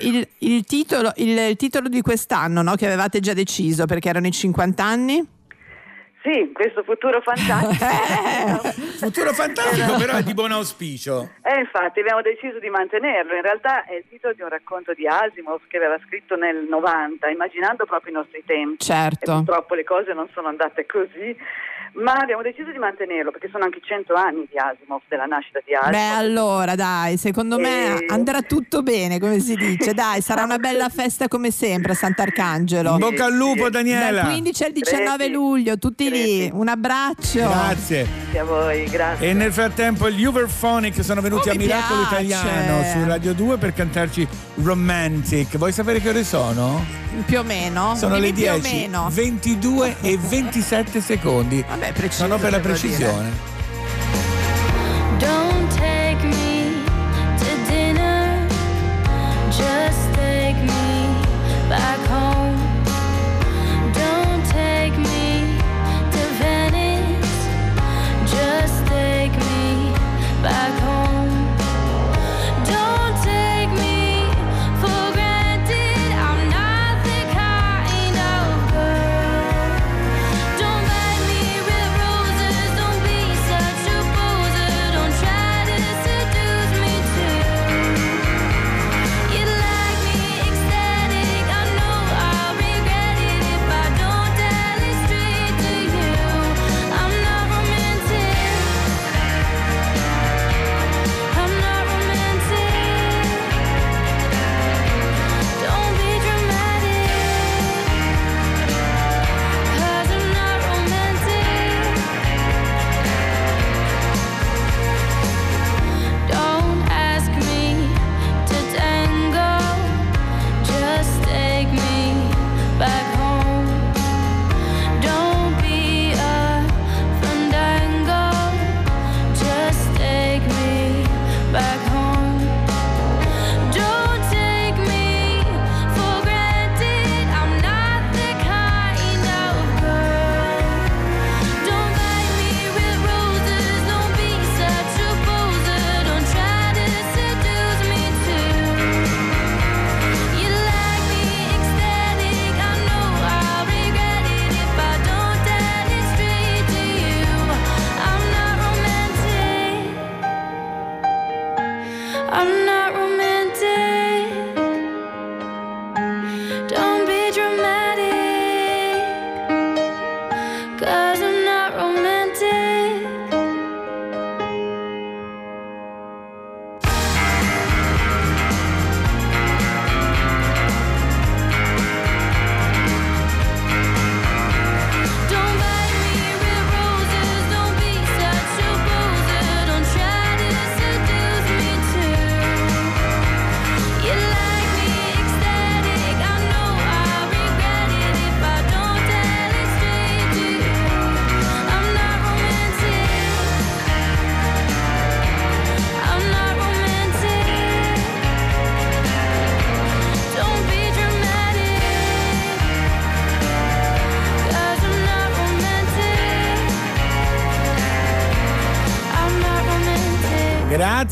[0.00, 4.26] il, il titolo, il- il titolo di quest'anno no, che avevate già deciso perché erano
[4.26, 5.24] i 50 anni?
[6.28, 7.86] Sì, questo futuro fantastico.
[9.00, 11.30] Futuro fantastico, però è di buon auspicio.
[11.42, 13.34] Eh, infatti abbiamo deciso di mantenerlo.
[13.34, 17.28] In realtà è il titolo di un racconto di Asimov che aveva scritto nel 90,
[17.28, 18.84] immaginando proprio i nostri tempi.
[18.84, 19.30] Certo.
[19.30, 21.34] E purtroppo le cose non sono andate così,
[21.94, 25.74] ma abbiamo deciso di mantenerlo perché sono anche 100 anni di Asimov, della nascita di
[25.74, 25.92] Asimov.
[25.92, 29.94] Beh, allora dai, secondo me E- andrà tutto bene, come si dice.
[29.94, 32.92] Dai, sarà una bella festa come sempre a Sant'Arcangelo.
[32.92, 34.22] In bocca al lupo, Daniela.
[34.22, 36.50] Dal 15 al 19 luglio, tutti lì.
[36.52, 37.40] Un abbraccio.
[37.40, 38.06] Grazie.
[38.06, 39.28] Grazie a voi, grazie.
[39.30, 42.24] E nel frattempo gli Uberphonic sono venuti Oh, a mi Miracolo piace.
[42.24, 44.26] Italiano su Radio 2 per cantarci
[44.62, 45.56] Romantic.
[45.56, 46.84] Vuoi sapere che ore sono?
[47.24, 47.94] Più o meno.
[47.96, 49.08] Sono le Dimmi più o 10, meno.
[49.10, 51.64] 22 e 27 secondi.
[51.78, 52.88] Vabbè, preciso, Sono per la devo dire.
[52.96, 53.30] precisione.
[55.18, 55.48] Don't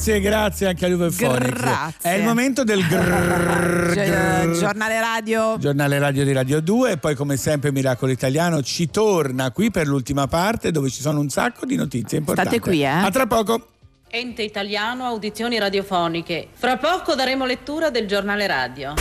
[0.07, 1.59] Grazie, grazie anche a Uberphonic.
[1.59, 2.11] Grazie.
[2.11, 4.57] È il momento del grrrr, Gi- grrrr.
[4.57, 5.59] Giornale radio.
[5.59, 9.89] Giornale radio di Radio 2 e poi come sempre Miracolo Italiano ci torna qui per
[9.89, 12.51] l'ultima parte dove ci sono un sacco di notizie importanti.
[12.51, 12.87] State qui, eh.
[12.87, 13.67] A tra poco.
[14.09, 16.51] Ente italiano audizioni radiofoniche.
[16.53, 18.95] Fra poco daremo lettura del giornale radio.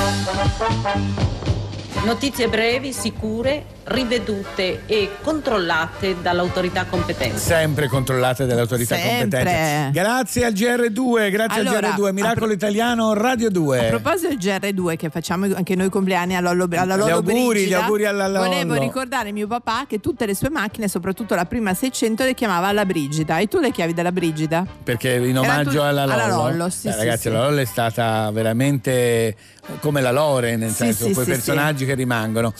[2.05, 7.39] Notizie brevi, sicure, rivedute e controllate dall'autorità competente.
[7.39, 9.39] Sempre controllate dall'autorità Sempre.
[9.39, 9.89] competente.
[9.91, 13.87] Grazie al GR2, grazie Allora, al GR2, Miracolo Italiano Radio 2.
[13.87, 17.79] A proposito del GR2 che facciamo anche noi compleanni alla Lollo, alla Gli auguri, Brigida,
[17.79, 18.49] gli auguri alla Lollo.
[18.49, 22.67] Volevo ricordare mio papà che tutte le sue macchine, soprattutto la prima 600, le chiamava
[22.67, 23.39] alla Brigida.
[23.39, 24.63] E tu le chiavi della Brigida?
[24.83, 26.21] Perché in omaggio tu- alla Lollo.
[26.23, 27.29] alla Lollo, sì, Beh, sì, ragazzi, sì.
[27.31, 29.35] la Lollo è stata veramente
[29.79, 32.53] come la Lore, nel Sì, senso, sì, quei sì, personaggi che rimangono.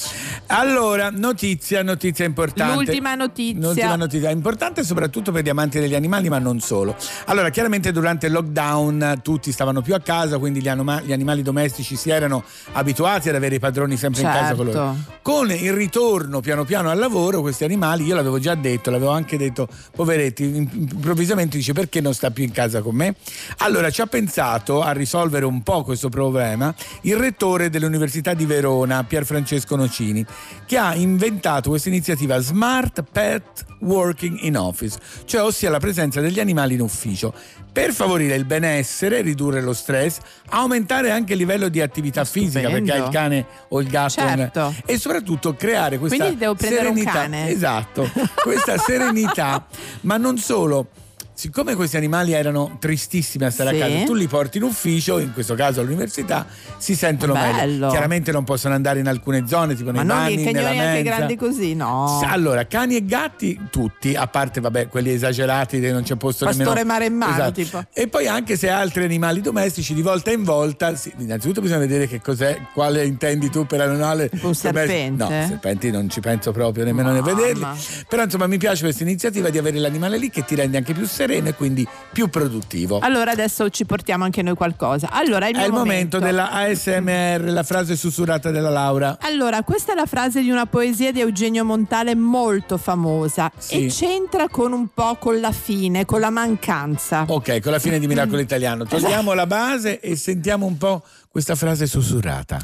[0.48, 2.74] Allora, notizia, notizia importante.
[2.76, 3.68] L'ultima notizia.
[3.68, 6.96] L'ultima notizia, importante soprattutto per gli amanti degli animali, ma non solo.
[7.26, 11.42] Allora, chiaramente durante il lockdown tutti stavano più a casa, quindi gli, anoma- gli animali
[11.42, 14.78] domestici si erano abituati ad avere i padroni sempre in casa con loro.
[14.78, 15.14] Certo.
[15.22, 19.38] Con il ritorno piano piano al lavoro, questi animali, io l'avevo già detto, l'avevo anche
[19.38, 23.16] detto, poveretti, improvvisamente dice perché non sta più in casa con me?
[23.58, 29.04] Allora ci ha pensato a risolvere un po' questo problema il rettore dell'Università di Verona,
[29.04, 30.26] Pier Francesco Nocini,
[30.66, 36.40] che ha inventato questa iniziativa Smart Pet Working in Office, cioè ossia la presenza degli
[36.40, 37.34] animali in ufficio,
[37.72, 40.18] per favorire il benessere, ridurre lo stress,
[40.50, 44.74] aumentare anche il livello di attività fisica perché hai il cane o il gatto Certo.
[44.86, 46.24] e soprattutto creare questa
[46.58, 47.12] serenità.
[47.50, 48.10] Esatto,
[48.42, 49.66] questa serenità,
[50.02, 50.88] ma non solo.
[51.38, 53.82] Siccome questi animali erano tristissimi a stare Sì.
[53.82, 56.46] a casa, tu li porti in ufficio, in questo caso all'università,
[56.78, 57.56] si sentono meglio.
[57.58, 57.90] Bello.
[57.90, 61.02] Chiaramente non possono andare in alcune zone, tipo Ma nei non bagni, nella cagnoli anche
[61.04, 61.16] mensa.
[61.18, 62.22] grandi così, no.
[62.26, 66.68] Allora, cani e gatti tutti, a parte vabbè, quelli esagerati che non c'è posto Pastore
[66.70, 66.88] nemmeno.
[66.88, 67.52] maremmano, Esatto.
[67.52, 67.84] tipo.
[67.92, 72.08] E poi anche se altri animali domestici di volta in volta, sì, innanzitutto bisogna vedere
[72.08, 75.22] che cos'è, quale intendi tu per animale Un serpente?
[75.22, 77.66] No, serpenti non ci penso proprio nemmeno a vederli.
[78.08, 81.06] Però insomma mi piace questa iniziativa di avere l'animale lì che ti rende anche più
[81.26, 83.00] sereno e quindi più produttivo.
[83.00, 85.10] Allora adesso ci portiamo anche noi qualcosa.
[85.12, 89.18] Allora, è il È il momento della ASMR, la frase sussurrata della Laura.
[89.22, 93.86] Allora, questa è la frase di una poesia di Eugenio Montale molto famosa Sì.
[93.86, 97.26] e c'entra con un po' con la fine, con la mancanza.
[97.28, 98.86] Ok, con la fine di Miracolo Italiano.
[98.86, 102.60] Togliamo la base e sentiamo un po' questa frase sussurrata.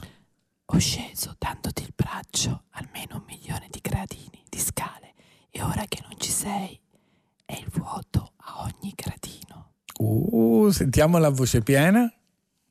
[0.74, 5.14] Ho sceso dandoti il braccio almeno un milione di gradini di scale
[5.50, 6.80] e ora che non ci sei
[7.46, 8.31] è il vuoto
[8.62, 9.72] ogni gradino.
[9.98, 12.12] Uh, sentiamo la voce piena.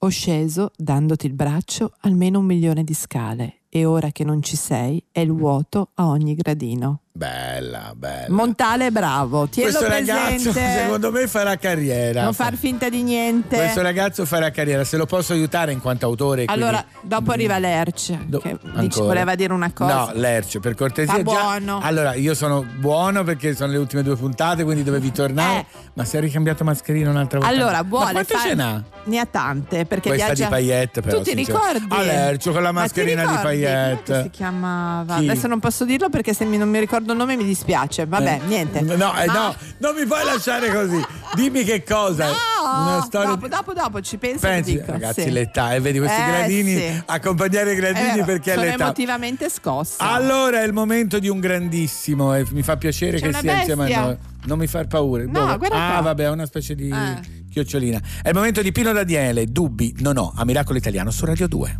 [0.03, 4.57] Ho sceso dandoti il braccio almeno un milione di scale e ora che non ci
[4.57, 7.03] sei è il vuoto a ogni gradino.
[7.25, 8.25] Bella, bella.
[8.35, 10.73] Montale è bravo, tienilo Questo ragazzo presente.
[10.81, 12.23] secondo me farà carriera.
[12.23, 13.57] Non far finta di niente.
[13.59, 16.47] Questo ragazzo farà carriera, se lo posso aiutare in quanto autore.
[16.47, 19.05] quindi- Allora, dopo arriva Lerch, che dici- Ancora.
[19.05, 19.95] voleva dire una cosa.
[19.95, 21.17] No, Lercio, per cortesia.
[21.17, 21.81] Già- buono.
[21.83, 25.67] Allora, io sono buono perché sono le ultime due puntate, quindi dovevi tornare.
[25.93, 27.53] Ma se hai ricambiato mascherina un'altra volta.
[27.53, 27.59] Eh.
[27.59, 28.83] Allora, Ma vuole quante fare- ce n'ha?
[29.05, 30.45] Ne ha tante perché Questa viaggia...
[30.45, 31.19] di paillette, però.
[31.19, 31.85] Tu ti ricordi?
[31.91, 33.43] Ah, Lercio con la Ma mascherina di ricordi?
[33.45, 34.11] paillette.
[34.13, 35.17] Come si chiamava?
[35.19, 35.29] Chi?
[35.29, 38.07] Adesso non posso dirlo perché se non mi ricordo il nome mi dispiace.
[38.07, 38.81] Vabbè, Eh, niente.
[38.83, 41.03] No, eh, Ma- no, non mi puoi lasciare così.
[41.35, 42.27] Dimmi che cosa.
[42.63, 44.93] Una No, storia dopo, dopo, dopo ci penso Pensi, dico.
[44.93, 45.31] ragazzi, sì.
[45.31, 47.03] l'età, e vedi questi Eh, gradini, sì.
[47.07, 48.85] accompagnare i gradini vero, perché è sono l'età.
[48.85, 49.97] emotivamente scossa.
[50.13, 53.57] Allora è il momento di un grandissimo e mi fa piacere C'è che una sia
[53.59, 54.03] insieme a bestia.
[54.05, 54.17] noi.
[54.45, 55.25] Non mi far paura.
[55.25, 55.57] No, Dove?
[55.59, 56.01] guarda ah, qua.
[56.03, 57.21] vabbè, è una specie di Eh.
[57.51, 58.01] chiocciolina.
[58.23, 61.79] È il momento di Pino Daniele, dubbi, no no, a Miracolo Italiano su Radio 2.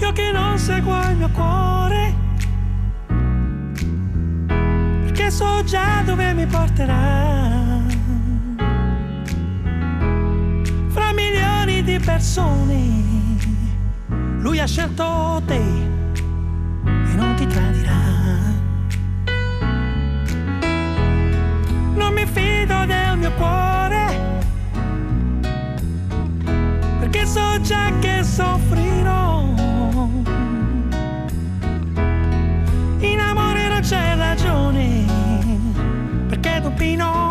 [0.00, 2.03] Io che non seguo il mio cuore,
[5.14, 7.80] perché so già dove mi porterà.
[10.88, 12.76] Fra milioni di persone,
[14.40, 18.02] lui ha scelto te e non ti tradirà.
[21.94, 24.40] Non mi fido del mio cuore,
[26.98, 29.42] perché so già che soffrirò.
[32.98, 34.93] In amore non c'è ragione,
[36.76, 37.23] perché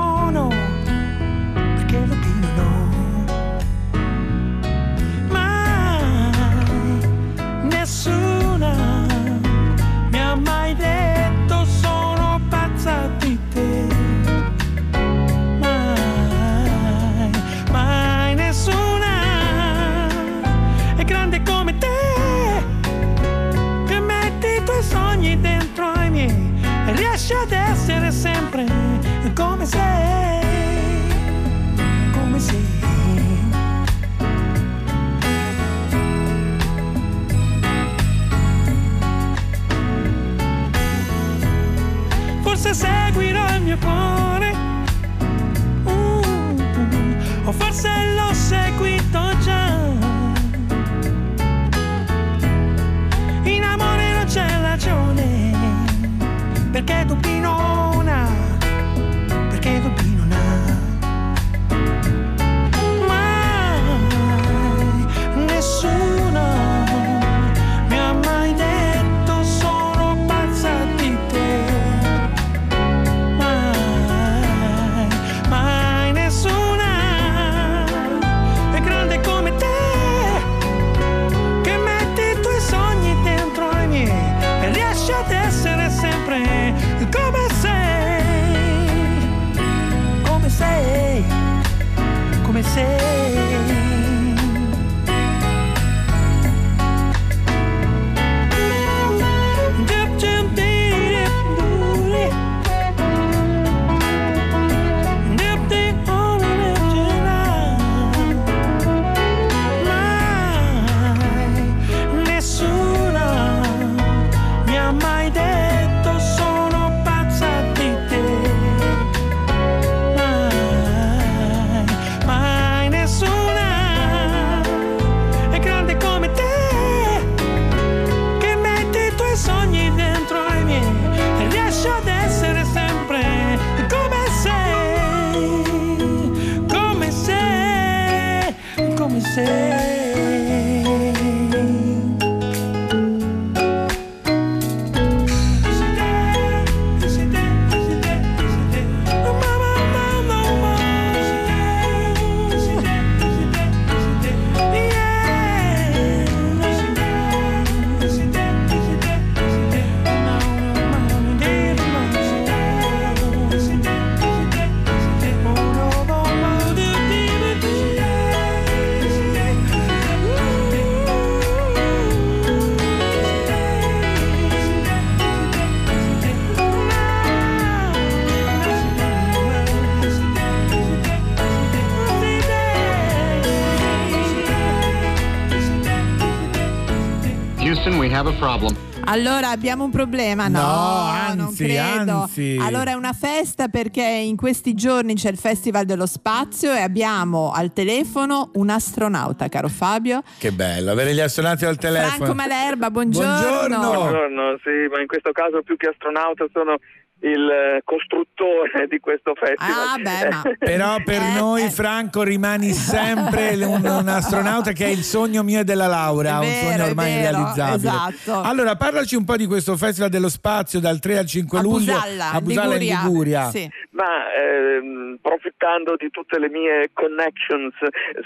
[188.01, 188.75] have a problem.
[189.05, 190.47] Allora abbiamo un problema?
[190.47, 192.21] No, No, non anzi, credo.
[192.21, 192.57] anzi.
[192.59, 197.51] Allora è una festa perché in questi giorni c'è il Festival dello Spazio e abbiamo
[197.51, 200.21] al telefono un astronauta, caro Fabio.
[200.39, 202.15] Che bello, avere gli astronauti al telefono.
[202.15, 203.77] Franco Malerba, buongiorno.
[203.77, 206.77] Buongiorno, sì, ma in questo caso più che astronauta sono
[207.23, 209.87] il eh, costruttore di questo festival.
[209.87, 214.89] Ah, beh, ma- Però per Eh, noi, Franco, rimani sempre un, un astronauta che è
[214.89, 217.75] il sogno mio e della Laura, È un vero, sogno ormai vero, irrealizzabile.
[217.75, 218.41] esatto.
[218.41, 221.93] Allora, parlaci un po' di questo Festival dello Spazio dal 3 al 5 A luglio
[221.93, 222.99] Busalla, a Busalla Liguria.
[222.99, 223.43] in Liguria.
[223.49, 223.71] Sì.
[223.91, 227.73] Ma ehm, approfittando di tutte le mie connections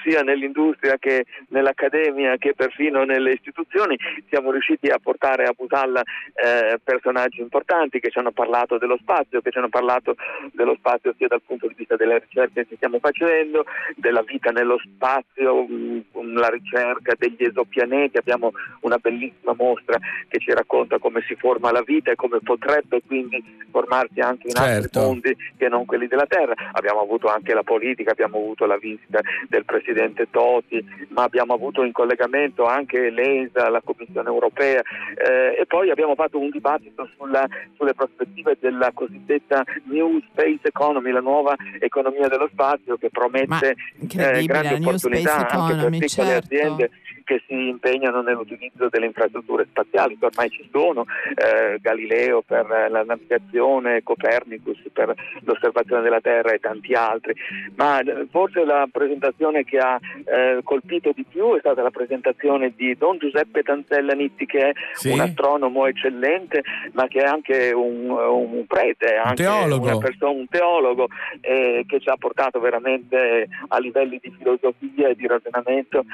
[0.04, 3.98] sia nell'industria che nell'accademia che perfino nelle istituzioni
[4.30, 9.42] siamo riusciti a portare a Busalla eh, personaggi importanti che ci hanno parlato dello spazio,
[9.42, 10.16] che ci hanno parlato
[10.54, 13.66] dello spazio sia dal punto di vista delle ricerche che stiamo facendo,
[13.96, 18.52] della vita nello spazio, mh, con la ricerca degli esopianeti, abbiamo
[18.82, 19.98] una bellissima mostra
[20.30, 24.58] che ci racconta come si forma la vita e come potrebbe quindi formarsi anche in
[24.58, 25.02] altri Certo.
[25.02, 26.54] mondi che non quelli della Terra.
[26.72, 29.20] Abbiamo avuto anche la politica, abbiamo avuto la visita
[29.50, 34.82] del Presidente Toti, ma abbiamo avuto in collegamento anche l'ESA, la Commissione Europea
[35.16, 41.12] eh, e poi abbiamo fatto un dibattito sulla- sulle prospettive della cosiddetta New Space Economy,
[41.12, 46.46] la nuova economia dello spazio che promette eh, grandi la opportunità anche per piccole certo.
[46.46, 46.92] aziende
[47.28, 51.06] che si impegnano nell'utilizzo delle infrastrutture spaziali che ormai ci sono,
[51.36, 57.36] eh, Galileo per eh, la navigazione, Copernicus per l'osservazione della Terra e tanti altri.
[57.76, 62.72] Ma eh, forse la presentazione che ha eh, colpito di più è stata la presentazione
[62.74, 65.10] di Don Giuseppe Tanzella Nitti che è Sì.
[65.12, 66.64] un astronomo eccellente
[66.94, 69.86] ma che è anche un, un prete, anche teologo.
[69.86, 71.10] una persona, un teologo
[71.42, 76.06] eh, che ci ha portato veramente a livelli di filosofia e di ragionamento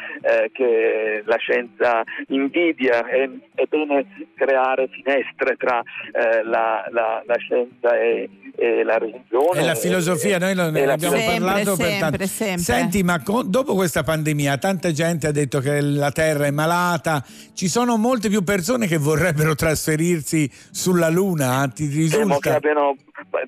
[1.03, 3.05] eh, la scienza invidia.
[3.07, 4.05] È, è bene
[4.35, 9.59] creare finestre tra eh, la, la- la scienza e, e la religione.
[9.59, 11.39] E la filosofia, noi lo- ne e abbiamo filosofia.
[11.45, 12.25] parlato per sempre, tanto.
[12.27, 12.63] sempre.
[12.63, 17.23] Senti, ma con- dopo questa pandemia, tanta gente ha detto che la Terra è malata.
[17.53, 21.67] Ci sono molte più persone che vorrebbero trasferirsi sulla Luna.
[21.73, 22.55] Ti Temo che, risulta?
[22.55, 22.95] abbiano,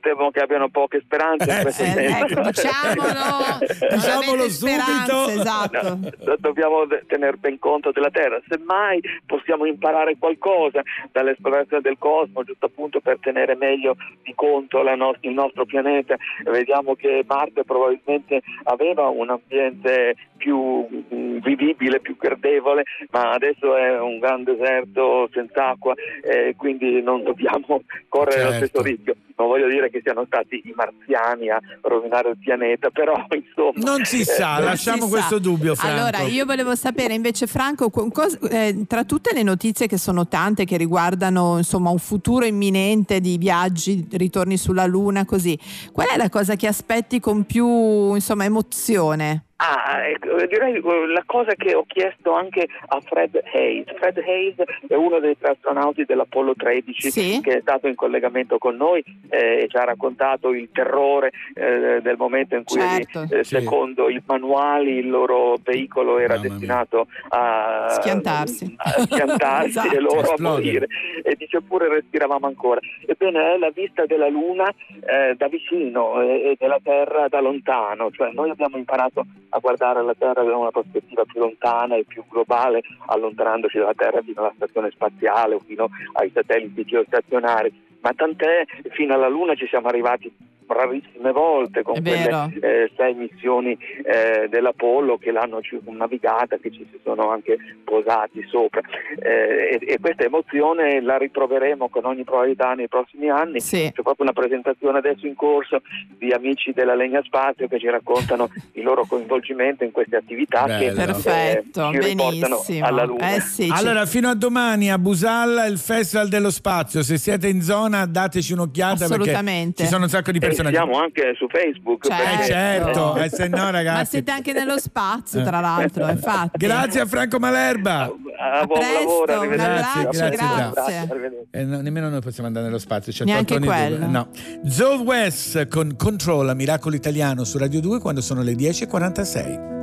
[0.01, 2.25] temo che abbiano poche speranze in questo Eh, senso.
[2.25, 3.59] ecco, diciamolo,
[3.91, 5.27] Diciamolo subito.
[5.29, 5.99] esatto.
[6.25, 10.81] No, dobbiamo de- tener ben conto della Terra, semmai possiamo imparare qualcosa
[11.11, 16.15] dall'esplorazione del cosmo, giusto appunto per tenere meglio di conto la nos- il nostro pianeta.
[16.43, 23.99] Vediamo che Marte probabilmente aveva un ambiente più mm, vivibile, più gradevole, ma adesso è
[23.99, 25.93] un gran deserto senza acqua
[26.23, 28.65] e quindi non dobbiamo correre lo Certo.
[28.67, 29.15] stesso rischio.
[29.37, 33.91] Non voglio dire che siano stati i marziani a rovinare il pianeta, però insomma...
[33.91, 35.39] Non si sa, eh, lasciamo Si questo sa.
[35.41, 35.95] dubbio, Franco.
[36.01, 40.65] Allora, io volevo sapere invece, Franco, cos- eh, tra tutte le notizie che sono tante,
[40.65, 45.57] che riguardano insomma un futuro imminente di viaggi, ritorni sulla Luna, così,
[45.91, 49.45] qual è la cosa che aspetti con più insomma, emozione?
[49.57, 53.85] Ah, ecco, direi eh, la cosa che ho chiesto anche a Fred Hayes.
[53.95, 54.55] Fred Hayes
[54.87, 59.61] è uno dei tre astronauti dell'Apollo 13 che è stato in collegamento con noi eh,
[59.63, 63.27] e ci ha raccontato il terrore eh, del momento in cui, Certo.
[63.33, 63.55] eh, Sì.
[63.61, 68.75] secondo i manuali, il loro veicolo era destinato a Schiantarsi.
[68.77, 69.95] a schiantarsi Esatto.
[69.95, 70.87] e loro a morire.
[71.23, 72.81] E dice pure respiravamo ancora.
[73.05, 78.11] Ebbene, è la vista della Luna eh, da vicino e, e della Terra da lontano,
[78.11, 79.25] cioè noi abbiamo imparato
[79.55, 84.21] a guardare la Terra da una prospettiva più lontana e più globale, allontanandoci dalla Terra
[84.21, 87.83] fino alla stazione spaziale o fino ai satelliti geostazionari.
[88.01, 90.31] Ma tant'è, fino alla Luna ci siamo arrivati
[90.67, 96.87] rarissime volte con È quelle eh, sei missioni eh, dell'Apollo che l'hanno circumnavigata, che ci
[96.91, 98.81] si sono anche posati sopra.
[99.19, 103.59] Eh, e, e questa emozione la ritroveremo con ogni probabilità nei prossimi anni.
[103.59, 105.81] C'è proprio una presentazione adesso in corso
[106.17, 110.91] di amici della Legna Spazio che ci raccontano il loro coinvolgimento in queste attività che
[110.91, 111.05] Bello.
[111.05, 112.85] Perfetto, eh, ci riportano benissimo.
[112.85, 113.35] alla Luna.
[113.35, 117.03] Eh sì, ci- Allora, fino a domani a Busalla il Festival dello Spazio.
[117.03, 120.69] Se siete in zona, dateci un'occhiata perché ci sono un sacco di E persone.
[120.71, 122.07] siamo anche su Facebook.
[122.07, 122.41] Certo.
[122.41, 124.09] Eh, certo, eh, se no, Ma ragazzi.
[124.11, 126.57] siete anche nello spazio, tra l'altro, infatti.
[126.57, 128.03] Grazie a Franco Malerba.
[128.37, 129.71] A buon presto, lavoro, un arrivederci.
[129.97, 130.97] abbraccio, grazie, grazie.
[130.97, 131.47] Arrivederci.
[131.51, 133.11] Eh, no, nemmeno noi possiamo andare nello spazio.
[133.13, 134.07] C'è Neanche Tony quello.
[134.07, 134.27] No.
[134.67, 139.73] Zoe West con Controlla Miracolo Italiano su Radio 2 quando sono le 10.46.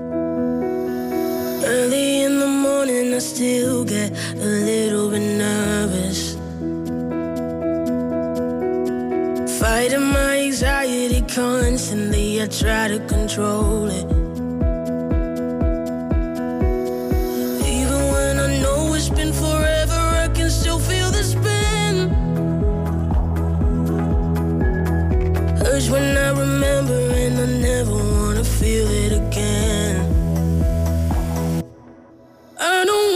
[1.64, 6.36] Early in the morning, I still get a little bit nervous.
[9.62, 14.06] Fighting my anxiety constantly, I try to control it.
[17.76, 22.10] Even when I know it's been forever, I can still feel the spin.
[25.90, 29.96] When I remember, and I never wanna feel it again.
[32.58, 33.11] I don't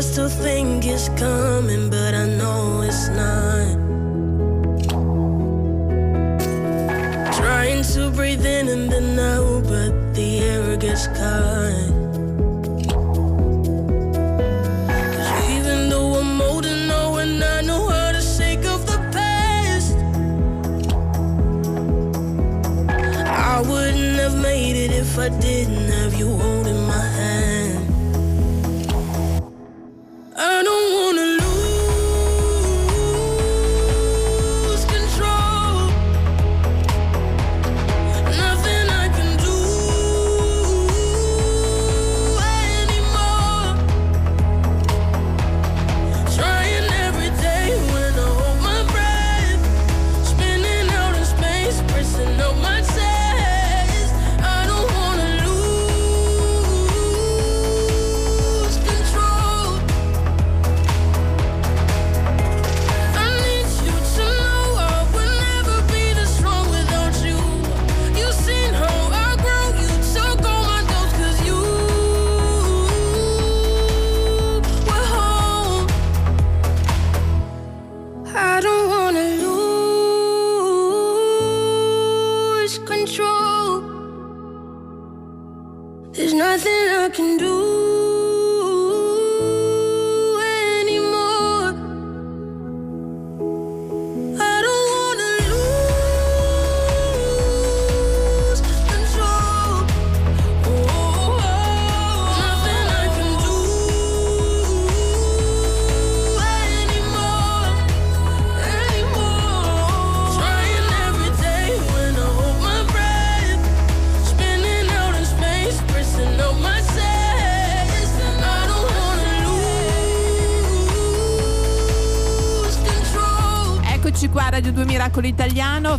[0.00, 3.76] still think it's coming, but I know it's not.
[7.34, 11.90] Trying to breathe in and then out, but the air gets caught.
[15.12, 17.60] 'Cause even though I'm older now and I
[23.60, 26.30] I wouldn't have made it if I didn't have you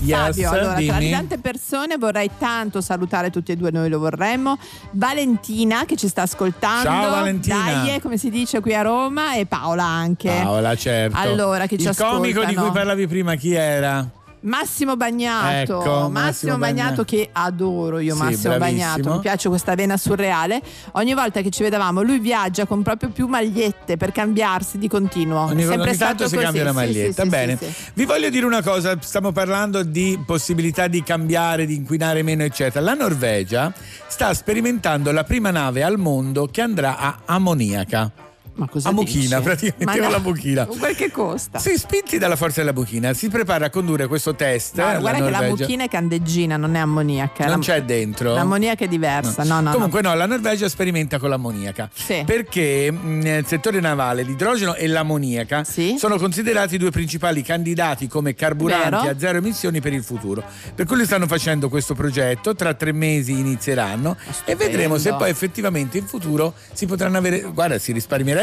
[0.03, 0.99] Yes, Fabio, allora tra dimmi.
[0.99, 4.57] le tante persone vorrei tanto salutare tutti e due, noi lo vorremmo.
[4.91, 6.90] Valentina che ci sta ascoltando.
[6.90, 7.84] Ciao, Valentina.
[7.84, 10.30] Dai, come si dice qui a Roma e Paola anche.
[10.30, 11.18] Paola, certo.
[11.18, 14.07] Allora, che ci Il comico di cui parlavi prima chi era?
[14.43, 17.03] Massimo Bagnato, Ecco, Massimo, Massimo Bagnato Bagnato.
[17.03, 18.88] che adoro io, Sì, Massimo bravissimo.
[18.88, 20.61] Bagnato, mi piace questa vena surreale.
[20.93, 25.41] Ogni volta che ci vedevamo lui viaggia con proprio più magliette per cambiarsi di continuo.
[25.41, 27.22] Ogni, sempre ogni stato si così, cambia la sì, maglietta.
[27.23, 27.57] sì, sì, Bene,
[27.93, 32.84] vi voglio dire una cosa: stiamo parlando di possibilità di cambiare, di inquinare meno, eccetera.
[32.84, 33.72] La Norvegia
[34.07, 38.11] sta sperimentando la prima nave al mondo che andrà a ammoniaca.
[38.53, 39.41] Ma cosa a mucchina, dici?
[39.41, 40.65] praticamente Ma con no, la mucchina.
[40.65, 41.60] Quel che costa.
[41.60, 44.76] Sì, spinti dalla forza della mucchina, si prepara a condurre questo test.
[44.76, 45.64] No, eh, guarda che la Norvegia.
[45.64, 47.45] mucchina è candeggina, non è ammoniaca.
[47.45, 48.34] Non La- c'è dentro?
[48.34, 49.72] L'ammoniaca è diversa, no, no.
[49.72, 50.14] Comunque no.
[50.14, 51.90] la Norvegia sperimenta con l'ammoniaca.
[51.94, 52.23] Sì.
[52.26, 58.36] Perché mh, nel settore navale l'idrogeno e l'ammoniaca sono considerati i due principali candidati come
[58.36, 59.10] carburanti Vero.
[59.10, 60.44] a zero emissioni per il futuro.
[60.76, 65.98] Per cui stanno facendo questo progetto, tra tre mesi inizieranno e vedremo se poi effettivamente
[65.98, 67.41] in futuro si potranno avere...
[67.41, 67.91] Guarda, si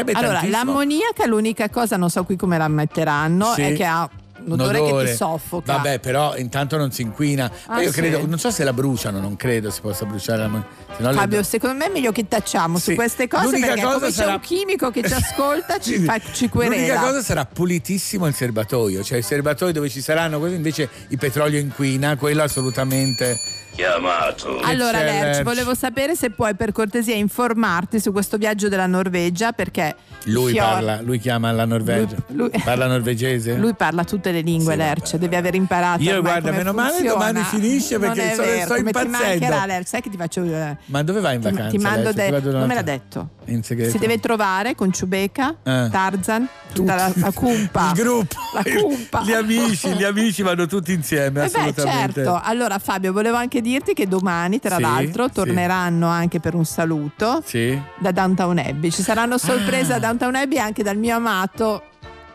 [0.03, 0.63] risparmierebbe Allora, tantissimo.
[0.65, 3.61] l'ammoniaca, l'unica cosa, non so qui come la metteranno, Sì.
[3.61, 4.09] è che ha
[4.41, 5.73] un odore, che ti soffoca.
[5.75, 7.51] Vabbè, però intanto non si inquina.
[7.65, 7.99] Ah, io sì?
[7.99, 10.63] credo, non so se la bruciano, non credo si possa bruciare la
[10.95, 12.91] se no le- Fabio, secondo me è meglio che tacciamo Sì.
[12.91, 15.97] su queste cose L'unica perché cosa come c'è sarà- un chimico che ci ascolta ci,
[15.97, 16.03] Sì.
[16.05, 16.75] fa, ci querela.
[16.77, 21.59] L'unica cosa sarà pulitissimo il serbatoio, cioè il serbatoio dove ci saranno invece il petrolio
[21.59, 23.37] inquina, quello assolutamente
[23.83, 24.59] chiamato.
[24.59, 29.95] Allora, Lerch, volevo sapere se puoi per cortesia informarti su questo viaggio della Norvegia perché
[30.25, 32.15] Lui Fior- parla, lui chiama la Norvegia.
[32.27, 33.55] Lui- lui- parla norvegese?
[33.55, 36.03] Lui parla tutte le lingue, Lerch, devi aver imparato.
[36.03, 39.17] Io, guarda, meno male domani finisce Non perché sto- vero, sto impazzendo.
[39.17, 40.43] mancherà, Lerch, sai che ti faccio.
[40.43, 41.69] eh, Ma dove vai in vacanza?
[41.69, 42.15] ti mando Lerch?
[42.15, 43.29] de- Ti non me l'ha detto.
[43.45, 43.91] In segreto.
[43.91, 45.87] Si deve trovare con Ciubeca, Eh.
[45.89, 47.91] Tarzan, tutta la, la cumpa.
[47.95, 49.21] Il gruppo, La cumpa.
[49.23, 52.13] gli amici, gli amici vanno tutti insieme, Eh beh, assolutamente.
[52.23, 52.39] certo.
[52.43, 55.33] Allora, Fabio, volevo anche dirti che domani, tra Sì, l'altro, sì.
[55.33, 57.79] torneranno anche per un saluto Sì.
[57.99, 58.91] da Downtown Abbey.
[58.91, 61.83] Ci saranno sorprese a Downtown Abbey anche dal mio amato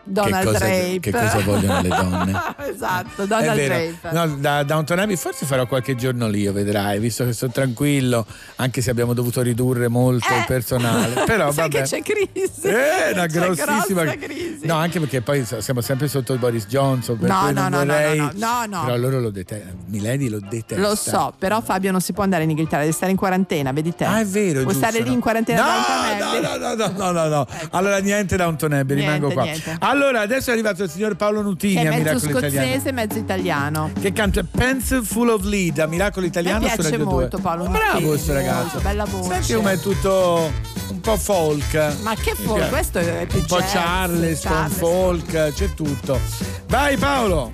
[0.05, 1.01] Donald che, cosa, Drape.
[1.01, 2.43] che cosa vogliono le donne?
[2.73, 3.65] esatto, Donald.
[3.65, 3.97] Drape.
[4.13, 8.27] No, da Downton Abbey forse farò qualche giorno lì, vedrai, visto che sono tranquillo,
[8.57, 11.23] anche se abbiamo dovuto ridurre molto il personale.
[11.27, 11.83] Però Eh, Sai vabbè.
[11.83, 12.67] che c'è crisi.
[12.69, 14.67] Eh, una C'è grossissima crisi.
[14.67, 17.17] No, anche perché poi siamo sempre sotto Boris Johnson.
[17.19, 18.19] Per No, no, non no, no, vorrei...
[18.19, 18.85] no, no, no.
[18.85, 19.73] Però loro lo detestano.
[19.87, 20.81] Milady lo detesta.
[20.87, 23.95] Lo so, però Fabio non si può andare in Inghilterra, devi stare in quarantena, vedi
[23.95, 24.05] te.
[24.05, 24.63] Ah, è vero.
[24.63, 27.47] Giusto, stare lì in quarantena no, no, no, no, no, no, no, no.
[27.71, 29.43] Allora niente Downton Abbey, rimango Niente, qua.
[29.45, 29.77] niente.
[29.95, 32.65] Allora, adesso è arrivato il signor Paolo Nutini Che a è mezzo Miracolo Italiano.
[32.67, 33.91] scozzese, mezzo italiano.
[34.01, 37.13] Che canta Pencil Full of Lead a Miracolo Mi Italiano su piace Radio 2.
[37.15, 38.63] molto Paolo Bravo Nutini, questo ragazzo.
[38.63, 39.29] molto, bella voce.
[39.33, 40.53] Senti come è tutto
[40.89, 41.95] un po' folk.
[42.03, 42.69] Ma che Mi folk?
[42.71, 44.69] Questo è più Un po' Charleston, Charleston.
[44.71, 46.21] folk, c'è tutto.
[46.67, 47.51] Vai Paolo!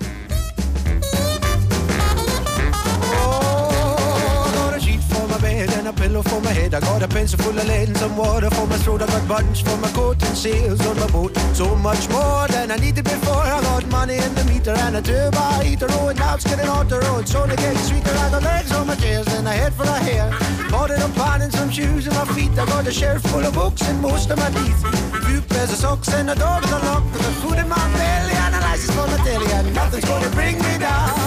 [5.91, 6.73] A pillow for my head.
[6.73, 9.01] I got a pencil full of lead and some water for my throat.
[9.01, 11.35] I got buttons for my coat and sails on my boat.
[11.53, 13.43] So much more than I needed before.
[13.55, 15.87] I got money in the meter and a turbo heater.
[15.89, 17.27] Oh, and now it's getting on the road.
[17.27, 20.29] So get sweeter, I got legs on my chairs and a head full of hair.
[20.71, 22.51] Bought it up pan and some shoes on my feet.
[22.57, 24.81] I got a shelf full of books and most of my teeth.
[25.25, 27.11] Few pairs of socks and a dog's unlocked.
[27.13, 29.51] Got food in my belly and a license for my telly.
[29.51, 31.20] And nothing's gonna bring me down.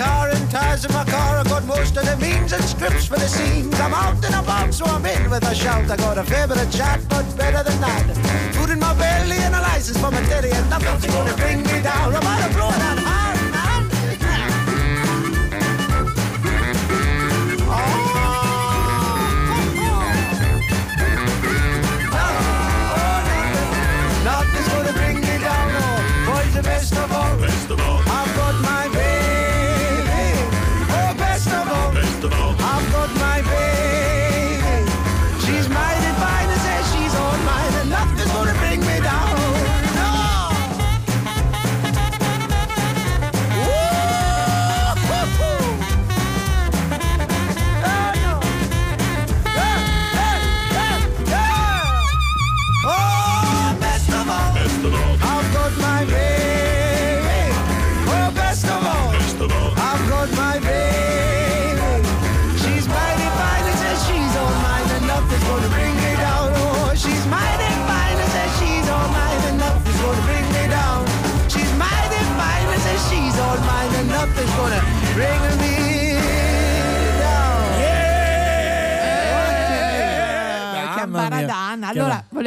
[0.00, 1.36] Guitar and tires in my car.
[1.36, 3.78] I got most of the means and scripts for the scenes.
[3.80, 5.90] I'm out and about, so I'm in with a shout.
[5.90, 8.06] I got a fair bit chat, but better than that.
[8.54, 11.82] Food in my belly and a license for my telly, and nothing's gonna bring me
[11.82, 12.16] down.
[12.16, 12.89] I'm out of blow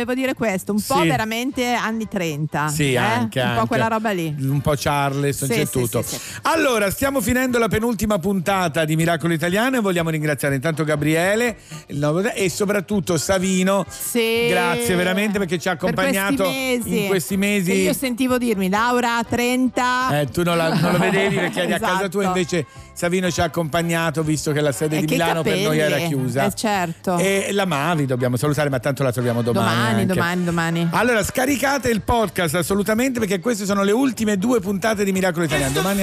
[0.04, 1.08] volevo dire questo, un po' Sì.
[1.08, 2.68] veramente anni 30.
[2.68, 2.98] Sì, eh?
[2.98, 3.68] anche, Un po' anche.
[3.68, 4.34] quella roba lì.
[4.40, 6.04] Un po' Charleston, Sì, c'è sì, tutto.
[6.44, 11.58] Allora, stiamo finendo la penultima puntata di Miracolo Italiano e vogliamo ringraziare intanto Gabriele
[11.88, 13.86] il nuovo- e soprattutto Savino.
[13.90, 14.48] Sì.
[14.50, 17.02] Grazie veramente perché ci ha Per accompagnato questi mesi.
[17.02, 17.72] in questi mesi.
[17.72, 20.20] Che io sentivo dirmi Laura 30.
[20.22, 22.38] Eh, tu non, la- non lo vedevi perché eri a casa tua, Esatto.
[22.40, 25.80] invece Savino ci ha accompagnato visto che la sede E di che Milano per noi
[25.80, 26.08] era capelli.
[26.08, 26.46] chiusa.
[26.46, 27.18] Eh, certo.
[27.18, 29.68] E la Mavi dobbiamo salutare, ma tanto la troviamo domani.
[29.76, 30.14] Domani, anche.
[30.14, 30.88] domani, domani.
[30.92, 35.74] Allora, scaricate il podcast assolutamente perché queste sono le ultime due puntate di Miracolo Italiano.
[35.74, 36.02] Domani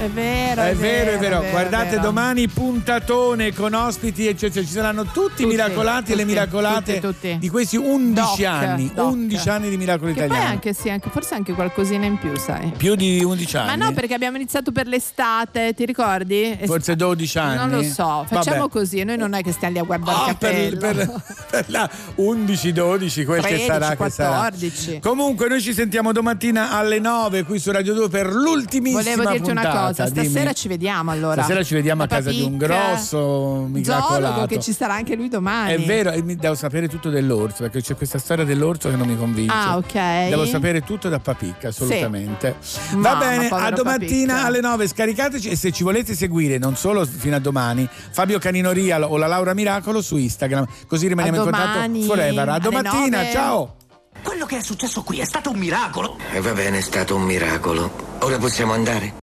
[0.00, 1.44] È vero, è vero, è vero.
[1.50, 2.02] Guardate è vero.
[2.02, 4.64] domani puntatone con ospiti eccetera.
[4.64, 7.36] Ci saranno tutti, i Tutti, miracolati e le tutti, miracolate tutti, tutti.
[7.38, 8.90] di questi 11 Doc, anni.
[8.94, 9.12] doc.
[9.12, 10.50] 11 anni di Miracolo Che poi Italiano.
[10.52, 12.72] anche sì, anche, forse anche qualcosina in più, sai.
[12.78, 13.76] Più di 11 anni.
[13.76, 16.58] Ma no, perché abbiamo iniziato per l'estate, ti ricordi?
[16.64, 17.56] Forse 12 anni.
[17.56, 18.70] Non lo so, facciamo Vabbè.
[18.70, 22.72] così, noi non è che stiamo lì a guardare il per, per- per la 11,
[22.72, 24.36] 12, quel che 13, sarà, che sarà.
[24.38, 24.98] 14.
[25.02, 29.42] Comunque, noi ci sentiamo domattina alle 9 qui su Radio 2 per l'ultimissima Volevo dirti
[29.42, 29.68] puntata.
[29.70, 30.54] una cosa, stasera Dimmi.
[30.54, 31.42] ci vediamo allora.
[31.42, 34.46] Stasera ci vediamo a Da casa di un grosso zoologo miracolato.
[34.46, 35.72] che ci sarà anche lui domani.
[35.74, 39.06] È vero, e mi devo sapere tutto dell'orso, perché c'è questa storia dell'orso che non
[39.06, 39.54] mi convince.
[39.54, 40.28] Ah, ok.
[40.28, 42.56] Devo sapere tutto da Papicca, assolutamente.
[42.92, 44.46] Va Mamma, bene, a domattina Papicca.
[44.46, 48.72] alle 9 scaricateci e se ci volete seguire, non solo fino a domani, Fabio Canino
[48.72, 52.48] Real o la Laura Miracolo su Instagram, così rimaniamo A in contatto forever.
[52.48, 53.30] A alle domattina, 9.
[53.32, 53.74] ciao!
[54.22, 56.18] Quello che è successo qui è stato un miracolo.
[56.32, 57.90] E va bene, è stato un miracolo.
[58.20, 59.14] Ora possiamo andare?